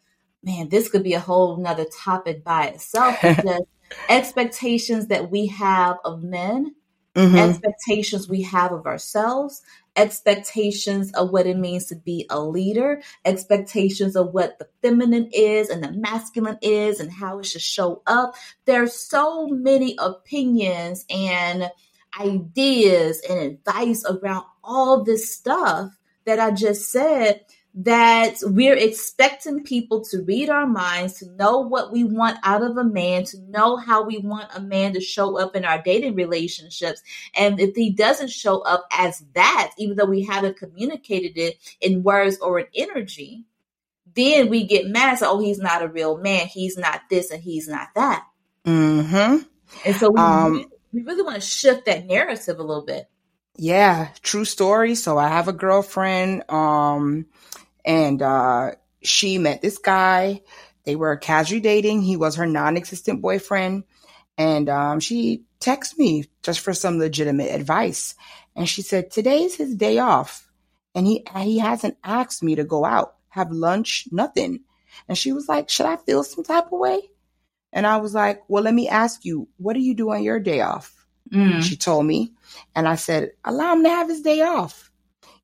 [0.43, 3.17] man, this could be a whole nother topic by itself.
[3.19, 3.63] Because
[4.09, 6.75] expectations that we have of men,
[7.19, 7.37] Mhm.
[7.49, 9.61] expectations we have of ourselves,
[9.95, 15.69] expectations of what it means to be a leader, expectations of what the feminine is
[15.69, 18.35] and the masculine is and how it should show up.
[18.65, 21.69] There's so many opinions and
[22.19, 25.91] ideas and advice around all this stuff
[26.25, 27.41] that I just said
[27.75, 32.75] that we're expecting people to read our minds, to know what we want out of
[32.77, 36.15] a man, to know how we want a man to show up in our dating
[36.15, 37.01] relationships.
[37.35, 42.03] And if he doesn't show up as that, even though we haven't communicated it in
[42.03, 43.45] words or in energy,
[44.15, 45.19] then we get mad.
[45.19, 46.47] So, oh, he's not a real man.
[46.47, 48.25] He's not this and he's not that.
[48.65, 49.43] Mm-hmm.
[49.85, 53.07] And so we, Um, we really want to shift that narrative a little bit.
[53.61, 54.95] Yeah, true story.
[54.95, 57.25] So I have a girlfriend, um,
[57.85, 58.71] and uh,
[59.03, 60.41] she met this guy.
[60.85, 62.03] They were casually dating.
[62.03, 63.83] He was her non-existent boyfriend,
[64.37, 68.15] and um, she texted me just for some legitimate advice.
[68.55, 70.49] And she said, "Today's his day off,
[70.95, 74.61] and he he hasn't asked me to go out, have lunch, nothing."
[75.09, 77.11] And she was like, "Should I feel some type of way?"
[77.73, 80.39] And I was like, "Well, let me ask you, what do you do on your
[80.39, 80.98] day off?"
[81.31, 81.61] Mm.
[81.61, 82.33] She told me.
[82.75, 84.91] And I said, allow him to have his day off.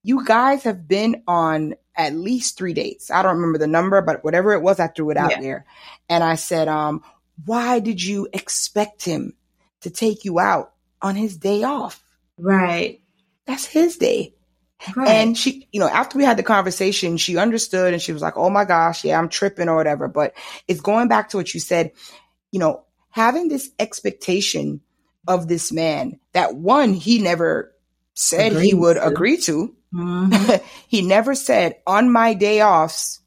[0.03, 3.09] You guys have been on at least three dates.
[3.09, 5.41] I don't remember the number, but whatever it was, I threw it out yeah.
[5.41, 5.65] there.
[6.09, 7.03] And I said, um,
[7.45, 9.33] why did you expect him
[9.81, 12.03] to take you out on his day off?
[12.37, 13.01] Right.
[13.45, 14.33] That's his day.
[14.95, 15.07] Right.
[15.07, 18.37] And she, you know, after we had the conversation, she understood and she was like,
[18.37, 20.07] oh my gosh, yeah, I'm tripping or whatever.
[20.07, 20.33] But
[20.67, 21.91] it's going back to what you said,
[22.51, 24.81] you know, having this expectation
[25.27, 27.73] of this man that one he never
[28.13, 29.05] said Agreed he would to.
[29.05, 29.75] agree to.
[29.93, 30.65] Mm-hmm.
[30.88, 33.21] he never said on my day offs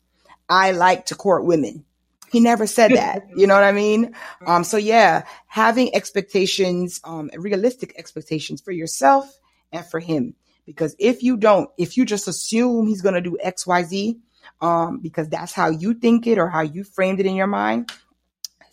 [0.48, 1.84] I like to court women.
[2.30, 3.28] He never said that.
[3.36, 4.14] you know what I mean?
[4.46, 9.38] Um, so yeah, having expectations, um, realistic expectations for yourself
[9.72, 10.34] and for him.
[10.66, 14.18] Because if you don't, if you just assume he's going to do X, Y, Z,
[14.60, 17.90] um, because that's how you think it or how you framed it in your mind,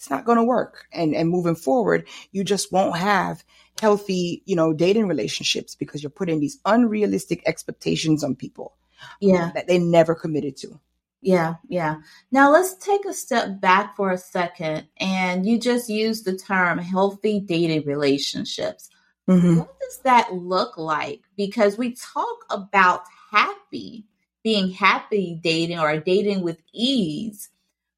[0.05, 0.85] it's not going to work.
[0.93, 3.43] And, and moving forward, you just won't have
[3.81, 8.75] healthy, you know, dating relationships because you're putting these unrealistic expectations on people.
[9.19, 9.51] Yeah.
[9.55, 10.79] that they never committed to.
[11.21, 11.97] Yeah, yeah.
[12.31, 14.87] Now let's take a step back for a second.
[14.99, 18.89] And you just used the term healthy dating relationships.
[19.27, 19.57] Mm-hmm.
[19.57, 21.21] What does that look like?
[21.35, 24.05] Because we talk about happy,
[24.43, 27.49] being happy dating or dating with ease.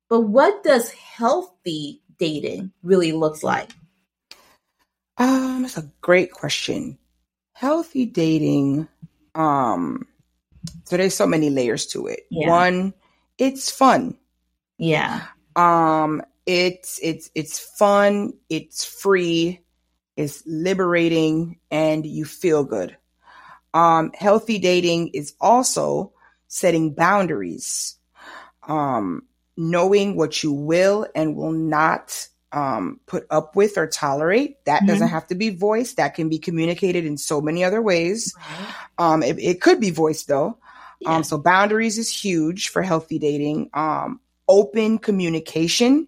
[0.09, 3.71] But what does healthy dating really looks like?
[5.17, 6.97] Um, that's a great question.
[7.53, 8.87] Healthy dating,
[9.35, 10.07] um,
[10.85, 12.21] so there's so many layers to it.
[12.29, 12.49] Yeah.
[12.49, 12.93] One,
[13.37, 14.17] it's fun.
[14.77, 15.23] Yeah.
[15.55, 19.61] Um, it's it's it's fun, it's free,
[20.15, 22.95] it's liberating, and you feel good.
[23.73, 26.13] Um, healthy dating is also
[26.47, 27.97] setting boundaries.
[28.67, 29.23] Um,
[29.57, 34.63] knowing what you will and will not um, put up with or tolerate.
[34.65, 34.87] That mm-hmm.
[34.87, 35.97] doesn't have to be voiced.
[35.97, 38.33] That can be communicated in so many other ways.
[38.37, 38.75] Right.
[38.97, 40.57] Um, it, it, could be voiced though.
[40.99, 41.15] Yeah.
[41.15, 43.69] Um, so boundaries is huge for healthy dating.
[43.73, 46.07] Um, open communication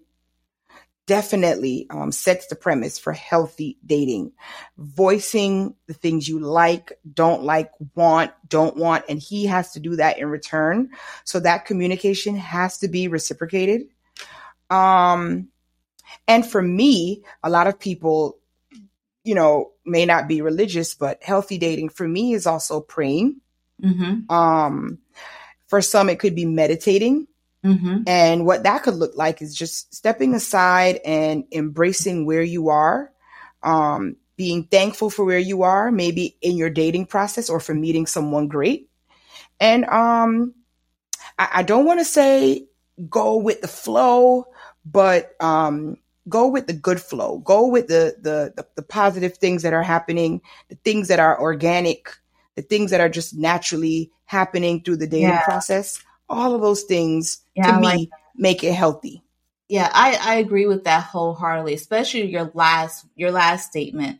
[1.09, 4.31] definitely um, sets the premise for healthy dating.
[4.77, 9.95] Voicing the things you like, don't like, want, don't want, and he has to do
[9.95, 10.91] that in return.
[11.23, 13.87] So that communication has to be reciprocated.
[14.69, 15.47] Um,
[16.27, 18.37] and for me, a lot of people,
[19.23, 23.41] you know, may not be religious, but healthy dating for me is also praying.
[23.81, 24.31] Mm-hmm.
[24.31, 24.99] Um,
[25.65, 27.25] for some, it could be meditating.
[27.63, 28.03] Mm-hmm.
[28.07, 33.11] And what that could look like is just stepping aside and embracing where you are,
[33.63, 38.05] um, being thankful for where you are, maybe in your dating process or for meeting
[38.05, 38.89] someone great.
[39.59, 40.53] And um,
[41.37, 42.67] I, I don't want to say
[43.09, 44.45] go with the flow,
[44.85, 45.97] but um,
[46.29, 47.39] go with the good flow.
[47.39, 51.39] Go with the, the the the positive things that are happening, the things that are
[51.41, 52.09] organic,
[52.55, 55.43] the things that are just naturally happening through the dating yeah.
[55.43, 59.23] process all of those things yeah, to me make it healthy.
[59.67, 64.19] Yeah, I, I agree with that wholeheartedly, especially your last your last statement.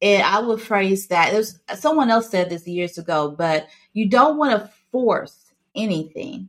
[0.00, 4.38] And I would phrase that there's someone else said this years ago, but you don't
[4.38, 6.48] want to force anything.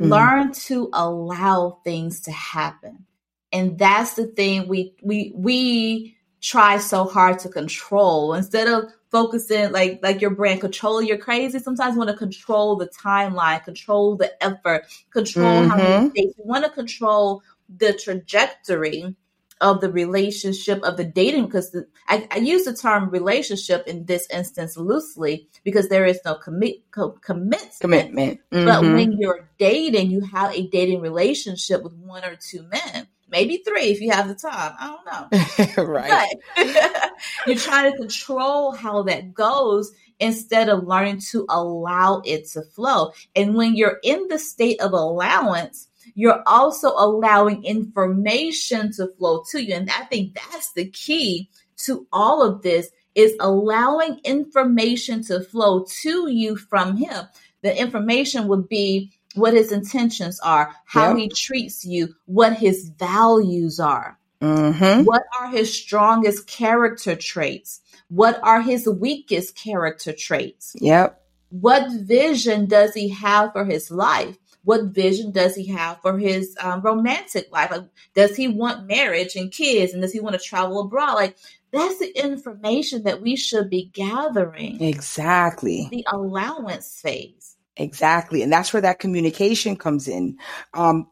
[0.00, 0.12] Mm-hmm.
[0.12, 3.06] Learn to allow things to happen.
[3.52, 9.72] And that's the thing we we we try so hard to control instead of focusing
[9.72, 14.16] like like your brand control your crazy sometimes you want to control the timeline control
[14.16, 15.70] the effort control mm-hmm.
[15.70, 16.08] how many mm-hmm.
[16.08, 17.42] days you want to control
[17.78, 19.16] the trajectory
[19.60, 24.06] of the relationship of the dating because the, I, I, use the term relationship in
[24.06, 28.64] this instance loosely because there is no commit co- commitment commitment mm-hmm.
[28.64, 33.62] but when you're dating you have a dating relationship with one or two men maybe
[33.66, 34.74] three if you have the time.
[34.78, 34.96] I
[35.30, 35.84] don't know.
[35.84, 36.34] right.
[36.56, 37.12] But
[37.46, 43.12] you're trying to control how that goes instead of learning to allow it to flow.
[43.34, 49.62] And when you're in the state of allowance, you're also allowing information to flow to
[49.62, 49.74] you.
[49.74, 55.84] And I think that's the key to all of this is allowing information to flow
[56.02, 57.26] to you from him.
[57.62, 61.18] The information would be what his intentions are, how yep.
[61.18, 64.18] he treats you, what his values are.
[64.40, 65.04] Mm-hmm.
[65.04, 67.80] What are his strongest character traits?
[68.08, 70.74] What are his weakest character traits?
[70.80, 71.22] Yep.
[71.50, 74.36] What vision does he have for his life?
[74.62, 77.70] What vision does he have for his um, romantic life?
[77.70, 79.92] Like, does he want marriage and kids?
[79.92, 81.14] And does he want to travel abroad?
[81.14, 81.36] Like,
[81.72, 84.82] that's the information that we should be gathering.
[84.82, 85.88] Exactly.
[85.90, 87.39] The allowance phase.
[87.80, 88.42] Exactly.
[88.42, 90.36] And that's where that communication comes in.
[90.74, 91.08] Um,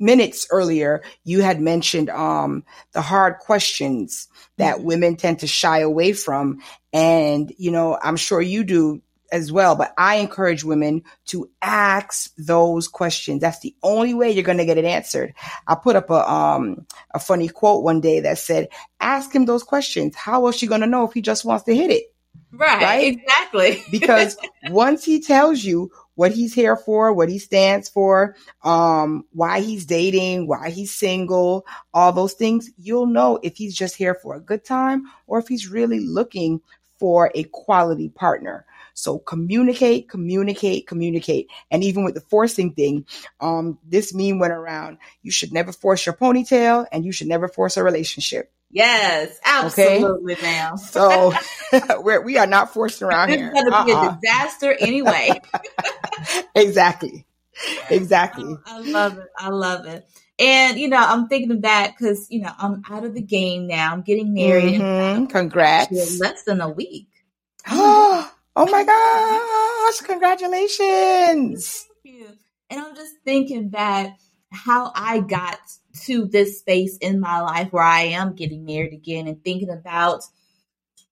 [0.00, 4.86] minutes earlier, you had mentioned um, the hard questions that mm-hmm.
[4.86, 6.60] women tend to shy away from.
[6.94, 12.34] And, you know, I'm sure you do as well, but I encourage women to ask
[12.38, 13.42] those questions.
[13.42, 15.34] That's the only way you're going to get it answered.
[15.66, 19.62] I put up a, um, a funny quote one day that said, ask him those
[19.62, 20.16] questions.
[20.16, 22.04] How is she going to know if he just wants to hit it?
[22.52, 22.82] Right.
[22.82, 23.06] right?
[23.06, 23.82] Exactly.
[23.90, 24.36] because
[24.70, 28.34] once he tells you what he's here for, what he stands for,
[28.64, 33.94] um, why he's dating, why he's single, all those things, you'll know if he's just
[33.94, 36.60] here for a good time or if he's really looking
[36.98, 38.66] for a quality partner.
[38.94, 41.48] So communicate, communicate, communicate.
[41.70, 43.06] And even with the forcing thing,
[43.40, 44.98] um, this meme went around.
[45.22, 48.50] You should never force your ponytail and you should never force a relationship.
[48.70, 50.42] Yes, absolutely, okay?
[50.42, 50.76] now.
[50.76, 51.32] so
[52.00, 53.52] we're, we are not forcing around this here.
[53.54, 54.10] It's going to be uh-uh.
[54.10, 55.40] a disaster anyway.
[56.54, 57.24] exactly.
[57.90, 58.56] Exactly.
[58.66, 59.26] I love it.
[59.36, 60.06] I love it.
[60.38, 63.66] And you know, I'm thinking of that because you know I'm out of the game
[63.66, 63.92] now.
[63.92, 64.80] I'm getting married.
[64.80, 65.26] Mm-hmm.
[65.26, 66.20] Congrats!
[66.20, 67.08] Less than a week.
[68.60, 71.86] Oh my gosh, congratulations.
[72.68, 74.16] And I'm just thinking that
[74.50, 75.60] how I got
[76.06, 80.22] to this space in my life where I am getting married again and thinking about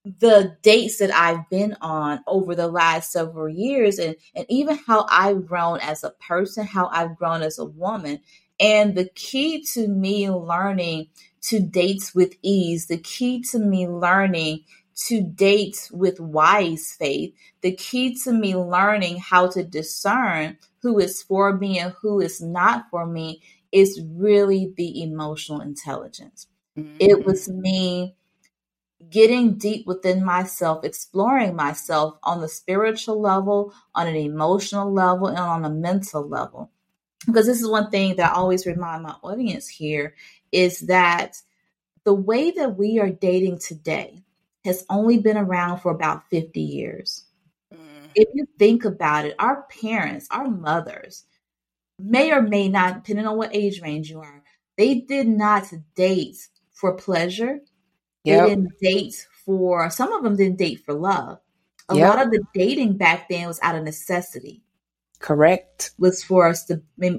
[0.05, 5.07] the dates that I've been on over the last several years and, and even how
[5.11, 8.21] I've grown as a person, how I've grown as a woman.
[8.61, 11.09] And the key to me learning
[11.43, 14.65] to date with ease, the key to me learning
[15.07, 21.23] to date with wise faith, the key to me learning how to discern who is
[21.23, 23.43] for me and who is not for me
[23.77, 26.47] is really the emotional intelligence.
[26.79, 26.97] Mm-hmm.
[26.99, 28.17] It was me
[29.11, 35.39] getting deep within myself, exploring myself on the spiritual level, on an emotional level, and
[35.39, 36.71] on a mental level.
[37.27, 40.15] Because this is one thing that I always remind my audience here
[40.53, 41.37] is that
[42.05, 44.23] the way that we are dating today,
[44.67, 47.25] has only been around for about 50 years.
[47.73, 48.11] Mm.
[48.15, 51.25] If you think about it, our parents, our mothers,
[51.99, 54.43] may or may not, depending on what age range you are,
[54.77, 56.37] they did not date
[56.73, 57.61] for pleasure.
[58.25, 58.43] Yep.
[58.43, 61.39] They didn't date for, some of them didn't date for love.
[61.89, 62.09] A yep.
[62.09, 64.63] lot of the dating back then was out of necessity.
[65.19, 65.93] Correct.
[65.99, 66.53] Was for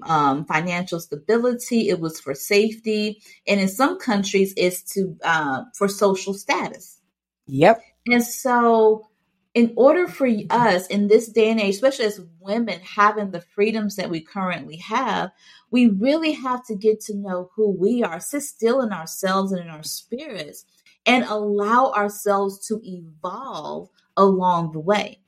[0.03, 1.89] um, financial stability.
[1.89, 6.99] It was for safety, and in some countries, it's to uh, for social status.
[7.47, 7.81] Yep.
[8.05, 9.09] And so,
[9.57, 13.95] in order for us in this day and age, especially as women having the freedoms
[13.95, 15.31] that we currently have,
[15.71, 19.61] we really have to get to know who we are, sit still in ourselves and
[19.61, 20.63] in our spirits,
[21.07, 25.21] and allow ourselves to evolve along the way.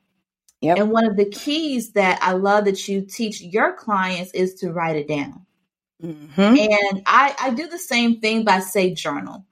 [0.61, 0.77] Yep.
[0.77, 4.71] And one of the keys that I love that you teach your clients is to
[4.71, 5.43] write it down.
[6.03, 6.39] Mm-hmm.
[6.39, 9.47] And I, I do the same thing by say journal.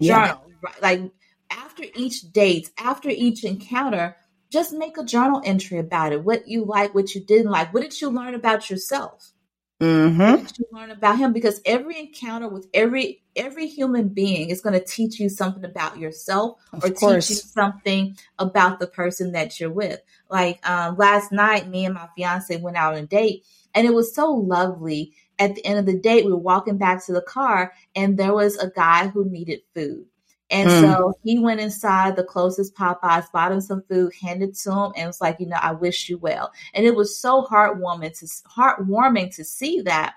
[0.00, 0.42] Journal.
[0.64, 0.70] Yeah.
[0.82, 1.02] Like
[1.50, 4.16] after each date, after each encounter,
[4.50, 6.24] just make a journal entry about it.
[6.24, 7.74] What you like, what you didn't like.
[7.74, 9.32] What did you learn about yourself?
[9.80, 10.18] Mm-hmm.
[10.18, 11.32] What did you learn about him?
[11.34, 15.98] Because every encounter with every every human being is going to teach you something about
[15.98, 17.28] yourself of or course.
[17.28, 20.00] teach you something about the person that you're with.
[20.30, 23.44] Like um, last night, me and my fiance went out on a date,
[23.74, 25.12] and it was so lovely.
[25.38, 28.32] At the end of the date, we were walking back to the car, and there
[28.32, 30.06] was a guy who needed food.
[30.50, 30.80] And mm.
[30.80, 35.06] so he went inside the closest Popeyes, bought him some food, handed to him, and
[35.08, 36.52] was like, you know, I wish you well.
[36.72, 40.14] And it was so heartwarming to heartwarming to see that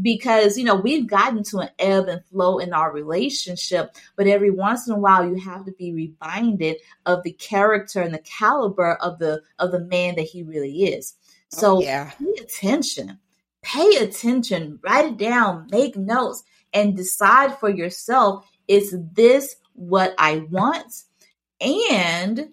[0.00, 4.50] because you know we've gotten to an ebb and flow in our relationship but every
[4.50, 6.76] once in a while you have to be reminded
[7.06, 11.16] of the character and the caliber of the of the man that he really is
[11.48, 12.10] so oh, yeah.
[12.18, 13.18] pay attention
[13.62, 20.46] pay attention write it down make notes and decide for yourself is this what I
[20.50, 21.04] want?
[21.60, 22.50] And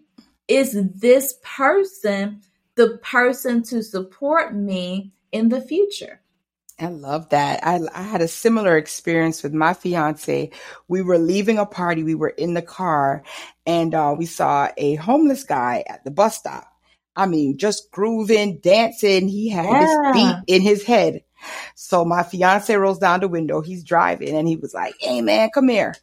[0.47, 2.41] is this person
[2.75, 6.21] the person to support me in the future?
[6.79, 7.65] I love that.
[7.65, 10.51] I, I had a similar experience with my fiance.
[10.87, 12.03] We were leaving a party.
[12.03, 13.23] We were in the car
[13.65, 16.67] and uh, we saw a homeless guy at the bus stop.
[17.15, 19.27] I mean, just grooving, dancing.
[19.27, 19.79] He had yeah.
[19.79, 21.23] his beat in his head.
[21.73, 23.61] So my fiance rolls down the window.
[23.61, 25.95] He's driving and he was like, Hey man, come here.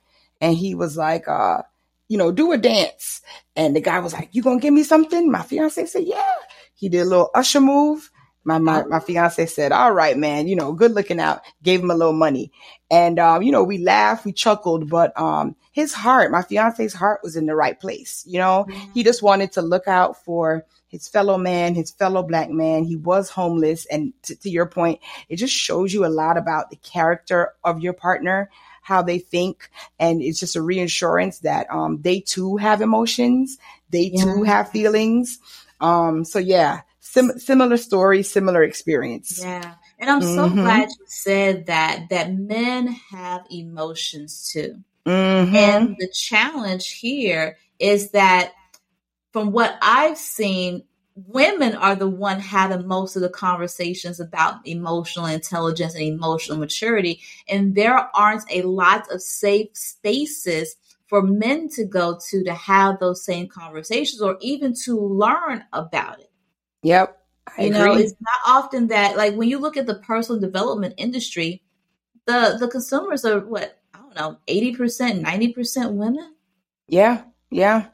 [0.45, 1.63] And he was like, uh,
[2.07, 3.23] you know, do a dance.
[3.57, 5.31] And the guy was like, you gonna give me something?
[5.31, 6.35] My fiance said, yeah.
[6.75, 8.11] He did a little Usher move.
[8.45, 11.41] My, my, my fiance said, all right, man, you know, good looking out.
[11.63, 12.53] Gave him a little money.
[12.91, 17.21] And, um, you know, we laughed, we chuckled, but, um, his heart, my fiance's heart
[17.23, 18.23] was in the right place.
[18.27, 22.51] You know, he just wanted to look out for his fellow man, his fellow black
[22.51, 22.85] man.
[22.85, 23.87] He was homeless.
[23.87, 27.81] And to, to your point, it just shows you a lot about the character of
[27.81, 28.51] your partner,
[28.85, 29.71] how they think.
[29.99, 33.59] And it's just a reassurance that, um, they too have emotions.
[33.89, 34.23] They yeah.
[34.23, 35.39] too have feelings.
[35.81, 39.41] Um, so yeah, sim- similar story, similar experience.
[39.41, 39.75] Yeah.
[39.99, 40.35] And I'm mm-hmm.
[40.35, 44.85] so glad you said that, that men have emotions too.
[45.07, 45.57] Mm-hmm.
[45.57, 48.53] And the challenge here is that
[49.33, 50.85] from what I've seen,
[51.15, 57.21] women are the one having most of the conversations about emotional intelligence and emotional maturity.
[57.49, 62.99] And there aren't a lot of safe spaces for men to go to to have
[62.99, 66.31] those same conversations or even to learn about it.
[66.83, 67.21] Yep.
[67.57, 67.79] I you agree.
[67.79, 71.63] know, it's not often that like when you look at the personal development industry,
[72.27, 76.35] the the consumers are what, I don't know, 80%, 90% women?
[76.89, 77.23] Yeah.
[77.51, 77.87] Yeah.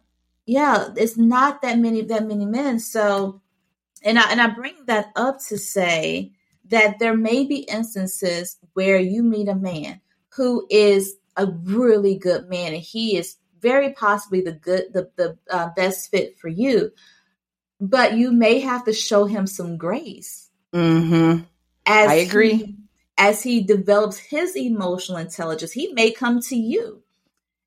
[0.51, 2.81] Yeah, it's not that many that many men.
[2.81, 3.41] So
[4.03, 6.33] and I and I bring that up to say
[6.65, 12.49] that there may be instances where you meet a man who is a really good
[12.49, 16.91] man and he is very possibly the good the the uh, best fit for you
[17.81, 20.51] but you may have to show him some grace.
[20.75, 21.45] Mm-hmm.
[21.87, 22.55] As I agree.
[22.55, 22.77] He,
[23.17, 27.05] as he develops his emotional intelligence, he may come to you.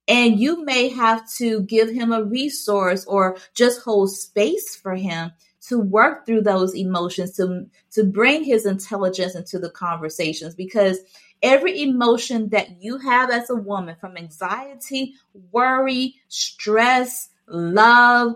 [0.07, 5.31] And you may have to give him a resource or just hold space for him
[5.67, 10.55] to work through those emotions, to, to bring his intelligence into the conversations.
[10.55, 10.99] Because
[11.41, 15.13] every emotion that you have as a woman, from anxiety,
[15.51, 18.35] worry, stress, love,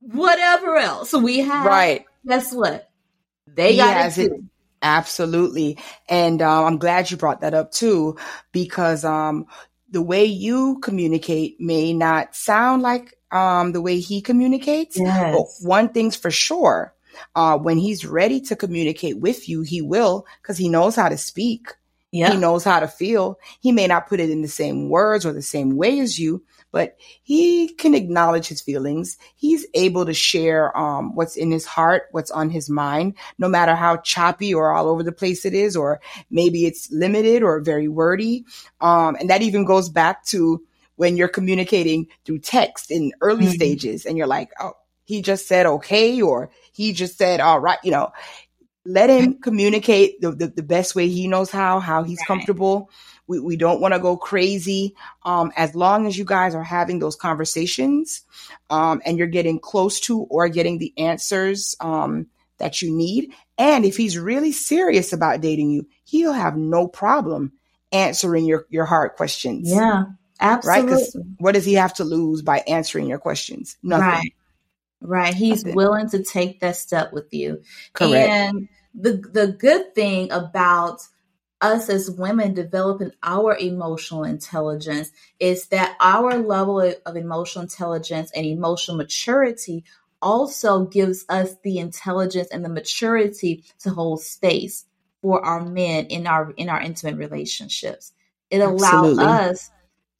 [0.00, 1.66] whatever else we have.
[1.66, 2.04] Right.
[2.26, 2.90] Guess what?
[3.46, 4.32] They got it, it
[4.82, 5.78] Absolutely.
[6.08, 8.16] And uh, I'm glad you brought that up too,
[8.52, 9.46] because um,
[9.96, 14.98] the way you communicate may not sound like um, the way he communicates.
[14.98, 15.34] Yes.
[15.34, 16.92] But one thing's for sure.
[17.34, 21.16] Uh, when he's ready to communicate with you, he will because he knows how to
[21.16, 21.72] speak.
[22.32, 23.38] He knows how to feel.
[23.62, 26.44] He may not put it in the same words or the same way as you,
[26.76, 29.16] but he can acknowledge his feelings.
[29.34, 33.74] He's able to share um, what's in his heart, what's on his mind, no matter
[33.74, 37.88] how choppy or all over the place it is, or maybe it's limited or very
[37.88, 38.44] wordy.
[38.82, 40.62] Um, and that even goes back to
[40.96, 43.54] when you're communicating through text in early mm-hmm.
[43.54, 44.74] stages and you're like, oh,
[45.04, 48.12] he just said okay, or he just said, all right, you know,
[48.84, 52.90] let him communicate the, the, the, best way he knows how, how he's comfortable.
[53.26, 54.94] We, we don't want to go crazy.
[55.24, 58.22] Um, as long as you guys are having those conversations,
[58.70, 63.32] um, and you're getting close to or getting the answers, um, that you need.
[63.58, 67.52] And if he's really serious about dating you, he'll have no problem
[67.92, 69.70] answering your, your hard questions.
[69.70, 70.04] Yeah,
[70.40, 70.94] absolutely.
[70.94, 71.26] Right?
[71.38, 73.76] what does he have to lose by answering your questions?
[73.82, 74.06] Nothing.
[74.06, 74.32] Right.
[75.00, 75.34] Right.
[75.34, 75.76] He's Nothing.
[75.76, 77.62] willing to take that step with you.
[77.92, 78.28] Correct.
[78.28, 81.02] And the the good thing about
[81.60, 88.44] us as women developing our emotional intelligence is that our level of emotional intelligence and
[88.46, 89.84] emotional maturity
[90.20, 94.84] also gives us the intelligence and the maturity to hold space
[95.22, 98.12] for our men in our in our intimate relationships.
[98.50, 99.70] It allows us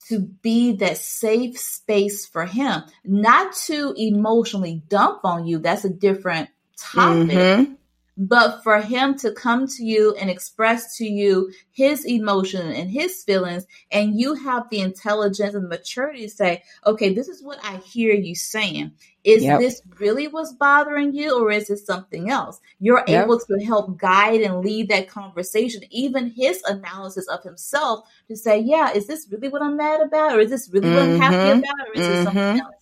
[0.08, 5.58] to be that safe space for him, not to emotionally dump on you.
[5.58, 7.28] That's a different topic.
[7.28, 7.72] Mm-hmm
[8.16, 13.22] but for him to come to you and express to you his emotion and his
[13.24, 17.76] feelings and you have the intelligence and maturity to say okay this is what i
[17.78, 18.90] hear you saying
[19.24, 19.60] is yep.
[19.60, 23.24] this really what's bothering you or is it something else you're yep.
[23.24, 28.58] able to help guide and lead that conversation even his analysis of himself to say
[28.58, 30.96] yeah is this really what i'm mad about or is this really mm-hmm.
[30.96, 31.58] what i'm happy mm-hmm.
[31.58, 32.12] about or is mm-hmm.
[32.12, 32.60] it something mm-hmm.
[32.60, 32.74] else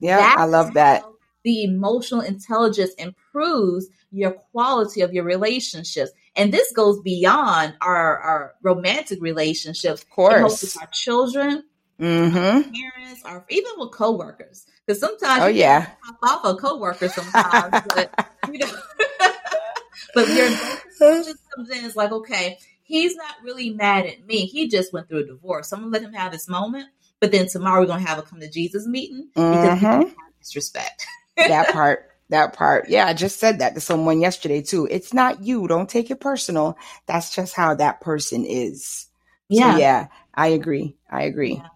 [0.00, 1.04] yeah i love that
[1.44, 6.12] the emotional intelligence improves your quality of your relationships.
[6.36, 10.02] And this goes beyond our, our romantic relationships.
[10.02, 10.62] Of course.
[10.62, 11.64] With our children,
[12.00, 12.36] mm-hmm.
[12.36, 14.66] our parents, or even with coworkers.
[14.86, 15.90] Because sometimes oh, yeah.
[16.04, 17.86] pop off a coworker sometimes.
[17.94, 18.70] but, you know,
[20.14, 24.46] but your just comes in, it's like, okay, he's not really mad at me.
[24.46, 25.68] He just went through a divorce.
[25.68, 26.88] So I'm gonna let him have this moment.
[27.20, 30.12] But then tomorrow we're gonna have a come to Jesus meeting because mm-hmm.
[30.40, 31.06] disrespect.
[31.36, 32.88] that part That part.
[32.88, 34.88] Yeah, I just said that to someone yesterday too.
[34.90, 35.68] It's not you.
[35.68, 36.78] Don't take it personal.
[37.04, 39.06] That's just how that person is.
[39.50, 39.72] Yeah.
[39.72, 40.96] So, yeah, I agree.
[41.10, 41.56] I agree.
[41.56, 41.68] Yeah.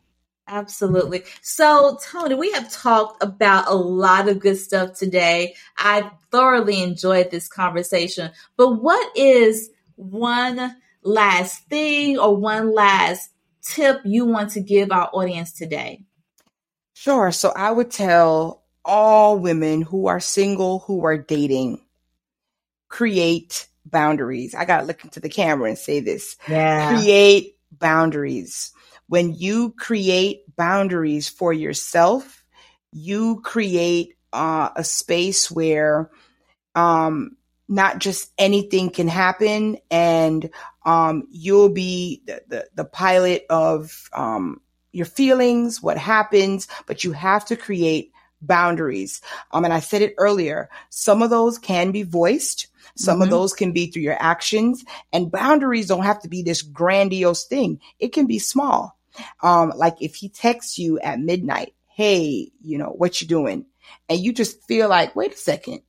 [0.48, 1.24] Absolutely.
[1.42, 5.56] So, Toni, we have talked about a lot of good stuff today.
[5.76, 8.30] I thoroughly enjoyed this conversation.
[8.56, 13.30] But what is one last thing or one last
[13.60, 16.04] tip you want to give our audience today?
[16.94, 17.30] Sure.
[17.30, 21.84] So, I would tell all women who are single, who are dating,
[22.88, 24.54] create boundaries.
[24.54, 26.36] I got to look into the camera and say this.
[26.48, 26.96] Yeah.
[26.96, 28.72] Create boundaries
[29.08, 32.44] when you create boundaries for yourself,
[32.92, 36.10] you create uh, a space where
[36.74, 37.36] um,
[37.68, 40.50] not just anything can happen, and
[40.84, 44.60] um, you'll be the, the, the pilot of um,
[44.92, 48.12] your feelings, what happens, but you have to create
[48.46, 49.20] boundaries.
[49.52, 52.68] Um, and I said it earlier, some of those can be voiced.
[52.96, 53.22] Some mm-hmm.
[53.24, 57.44] of those can be through your actions and boundaries don't have to be this grandiose
[57.44, 57.80] thing.
[57.98, 58.96] It can be small.
[59.42, 63.66] Um, like if he texts you at midnight, hey, you know, what you doing?
[64.08, 65.80] And you just feel like, wait a second.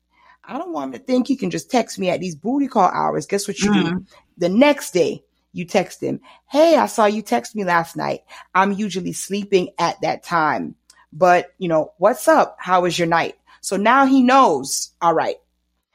[0.44, 2.90] I don't want him to think he can just text me at these booty call
[2.90, 3.26] hours.
[3.26, 3.98] Guess what you mm-hmm.
[3.98, 4.06] do?
[4.38, 8.22] The next day, you text him, Hey, I saw you text me last night.
[8.56, 10.76] I'm usually sleeping at that time,
[11.14, 12.58] but you know, what's up?
[12.60, 13.36] How was your night?
[13.62, 15.36] So now he knows, all right,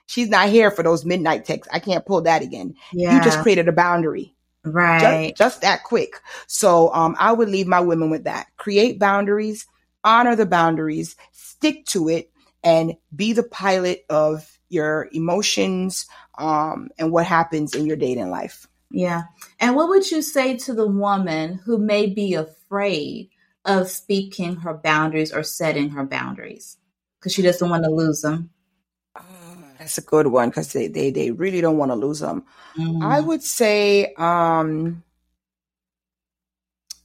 [0.07, 1.73] she's not here for those midnight texts.
[1.73, 2.75] I can't pull that again.
[2.93, 3.17] Yeah.
[3.17, 4.35] You just created a boundary.
[4.65, 5.29] Right.
[5.31, 6.21] Just, just that quick.
[6.47, 8.49] So um, I would leave my women with that.
[8.59, 9.67] Create boundaries,
[10.05, 12.31] honor the boundaries, stick to it,
[12.63, 16.07] and be the pilot of your emotions
[16.39, 18.69] um, and what happens in your dating life.
[18.91, 19.23] Yeah.
[19.59, 23.31] And what would you say to the woman who may be afraid
[23.65, 26.77] of speaking her boundaries or setting her boundaries
[27.19, 28.51] because she doesn't want to lose them?
[29.83, 32.45] That's a good one because they, they, they really don't want to lose them.
[32.79, 33.05] Mm.
[33.05, 35.03] I would say um,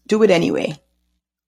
[0.06, 0.80] do it anyway.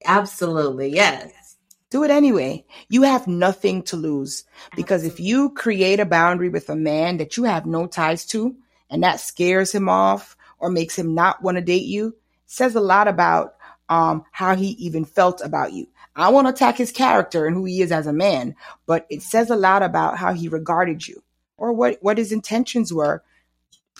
[0.04, 0.88] Absolutely.
[0.88, 1.56] Yes.
[1.90, 2.64] Do it anyway.
[2.88, 4.42] You have nothing to lose
[4.74, 5.24] because Absolutely.
[5.24, 8.56] if you create a boundary with a man that you have no ties to
[8.90, 12.80] and that scares him off or makes him not want to date you, says a
[12.80, 13.54] lot about
[13.90, 15.86] um, how he even felt about you.
[16.16, 18.54] I won't attack his character and who he is as a man,
[18.86, 21.22] but it says a lot about how he regarded you
[21.58, 23.22] or what, what his intentions were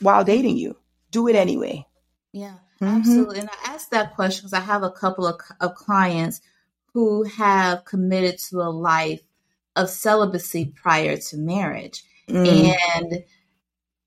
[0.00, 0.76] while dating you.
[1.10, 1.86] Do it anyway.
[2.32, 2.86] Yeah, mm-hmm.
[2.86, 3.40] absolutely.
[3.40, 6.40] And I asked that question because I have a couple of, of clients
[6.94, 9.20] who have committed to a life
[9.74, 12.04] of celibacy prior to marriage.
[12.28, 12.76] Mm.
[12.94, 13.24] And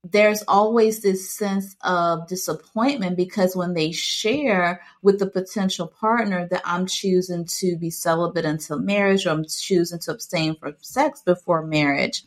[0.04, 6.62] there's always this sense of disappointment because when they share with the potential partner that
[6.66, 11.66] I'm choosing to be celibate until marriage or I'm choosing to abstain from sex before
[11.66, 12.26] marriage,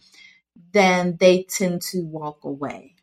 [0.72, 2.95] then they tend to walk away.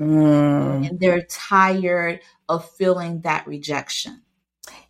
[0.00, 0.88] Mm.
[0.88, 4.22] And they're tired of feeling that rejection.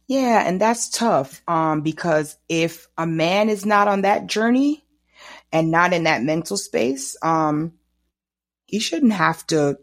[0.07, 4.85] Yeah, and that's tough um, because if a man is not on that journey
[5.51, 7.73] and not in that mental space, um,
[8.67, 9.79] he shouldn't have to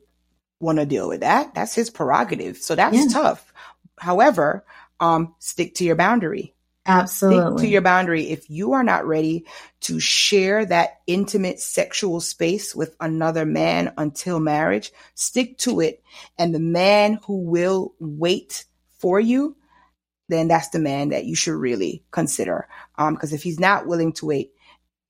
[0.60, 1.54] want to deal with that.
[1.54, 2.58] That's his prerogative.
[2.58, 3.08] So that's yeah.
[3.12, 3.54] tough.
[3.98, 4.66] However,
[5.00, 6.56] um, stick to your boundary.
[6.86, 7.60] Absolutely.
[7.60, 8.30] Stick to your boundary.
[8.30, 9.46] If you are not ready
[9.82, 16.04] to share that intimate sexual space with another man until marriage, stick to it.
[16.38, 18.66] And the man who will wait
[19.00, 19.56] for you,
[20.30, 22.68] then that's the man that you should really consider.
[22.98, 24.54] Um, because if he's not willing to wait,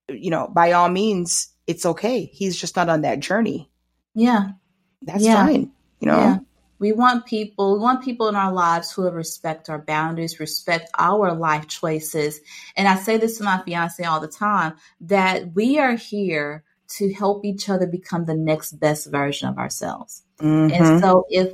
[0.09, 2.25] you know, by all means, it's okay.
[2.25, 3.69] He's just not on that journey.
[4.13, 4.51] Yeah.
[5.01, 5.45] That's yeah.
[5.45, 5.71] fine.
[5.99, 6.17] You know?
[6.17, 6.37] Yeah.
[6.79, 11.33] We want people, we want people in our lives who respect our boundaries, respect our
[11.33, 12.39] life choices.
[12.75, 16.63] And I say this to my fiance all the time that we are here
[16.97, 20.23] to help each other become the next best version of ourselves.
[20.39, 20.73] Mm-hmm.
[20.73, 21.53] And so if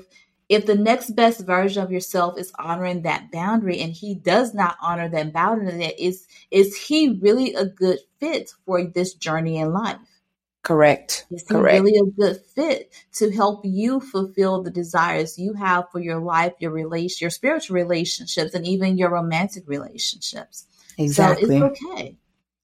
[0.49, 4.77] if the next best version of yourself is honoring that boundary and he does not
[4.81, 9.97] honor that boundary, is is he really a good fit for this journey in life?
[10.63, 11.25] Correct.
[11.31, 11.81] Is he Correct.
[11.81, 16.53] really a good fit to help you fulfill the desires you have for your life,
[16.59, 20.65] your relation, your spiritual relationships, and even your romantic relationships?
[20.97, 21.45] Exactly.
[21.45, 22.17] So it's okay.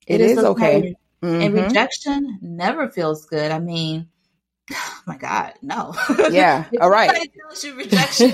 [0.08, 0.78] it, it is, is, okay.
[0.78, 0.96] okay.
[1.22, 1.42] Mm-hmm.
[1.42, 3.52] And rejection never feels good.
[3.52, 4.10] I mean,
[4.72, 5.94] oh my God, no.
[6.32, 6.66] Yeah.
[6.82, 7.30] All right.
[7.42, 8.34] tells you rejection,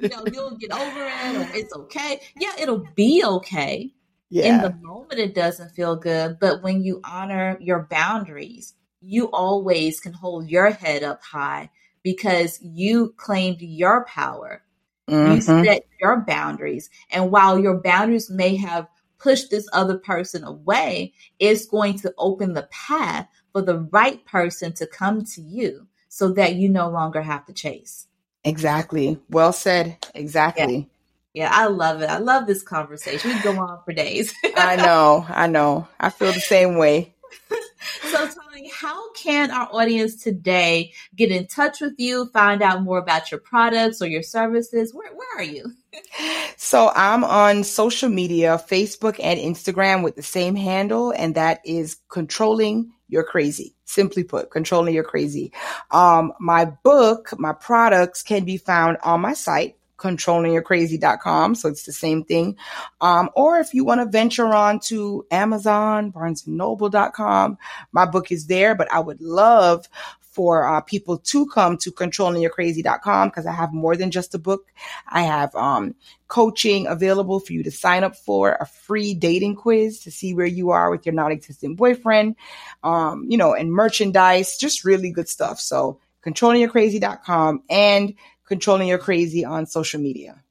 [0.00, 2.20] you know, you'll get over it or it's okay.
[2.38, 3.92] Yeah, it'll be okay.
[4.28, 4.54] Yeah.
[4.54, 6.38] In the moment, it doesn't feel good.
[6.40, 11.70] But when you honor your boundaries, you always can hold your head up high
[12.02, 14.62] because you claimed your power.
[15.08, 15.34] Mm-hmm.
[15.34, 16.88] You set your boundaries.
[17.10, 22.54] And while your boundaries may have pushed this other person away, it's going to open
[22.54, 27.22] the path for the right person to come to you so that you no longer
[27.22, 28.06] have to chase.
[28.44, 29.18] Exactly.
[29.30, 29.96] Well said.
[30.14, 30.90] Exactly.
[31.32, 31.44] Yeah.
[31.44, 32.10] yeah I love it.
[32.10, 33.34] I love this conversation.
[33.34, 34.34] We go on for days.
[34.56, 35.24] I know.
[35.28, 35.88] I know.
[36.00, 37.14] I feel the same way.
[38.04, 42.98] so, Toni, how can our audience today get in touch with you, find out more
[42.98, 44.92] about your products or your services?
[44.94, 45.72] Where, where are you?
[46.56, 51.96] so, I'm on social media, Facebook and Instagram with the same handle, and that is
[52.08, 53.76] controlling your crazy.
[53.84, 55.52] Simply put, controlling your crazy.
[55.90, 61.54] Um, my book, my products can be found on my site, controllingyourcrazy.com.
[61.54, 62.56] So it's the same thing.
[63.00, 67.58] Um, or if you want to venture on to Amazon, barnesandnoble.com,
[67.92, 69.88] my book is there, but I would love
[70.32, 74.72] for uh, people to come to controllingyourcrazy.com because I have more than just a book.
[75.06, 75.94] I have um,
[76.26, 80.46] coaching available for you to sign up for, a free dating quiz to see where
[80.46, 82.36] you are with your non-existent boyfriend,
[82.82, 85.60] um, you know, and merchandise, just really good stuff.
[85.60, 88.14] So controllingyourcrazy.com and
[88.46, 90.42] controlling your crazy on social media.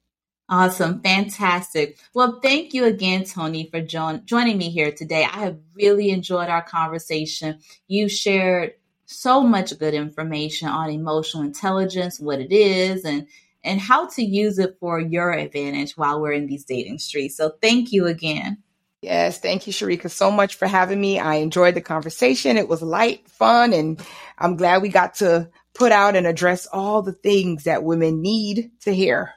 [0.48, 1.00] Awesome.
[1.00, 1.96] Fantastic.
[2.14, 5.24] Well, thank you again, Toni, for jo- joining me here today.
[5.24, 7.58] I have really enjoyed our conversation.
[7.88, 8.74] You shared
[9.06, 13.26] so much good information on emotional intelligence, what it is, and
[13.64, 17.36] and how to use it for your advantage while we're in these dating streets.
[17.36, 18.58] So thank you again.
[19.02, 21.18] Yes, thank you, Sharika, so much for having me.
[21.18, 22.56] I enjoyed the conversation.
[22.56, 24.00] It was light, fun, and
[24.38, 28.72] I'm glad we got to put out and address all the things that women need
[28.80, 29.34] to hear.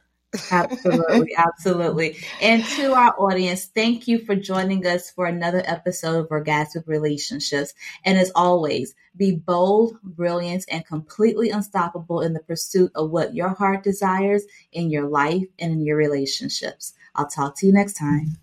[0.51, 2.17] absolutely, absolutely.
[2.41, 7.73] And to our audience, thank you for joining us for another episode of Orgasmic Relationships.
[8.03, 13.49] And as always, be bold, brilliant, and completely unstoppable in the pursuit of what your
[13.49, 16.93] heart desires in your life and in your relationships.
[17.15, 18.37] I'll talk to you next time.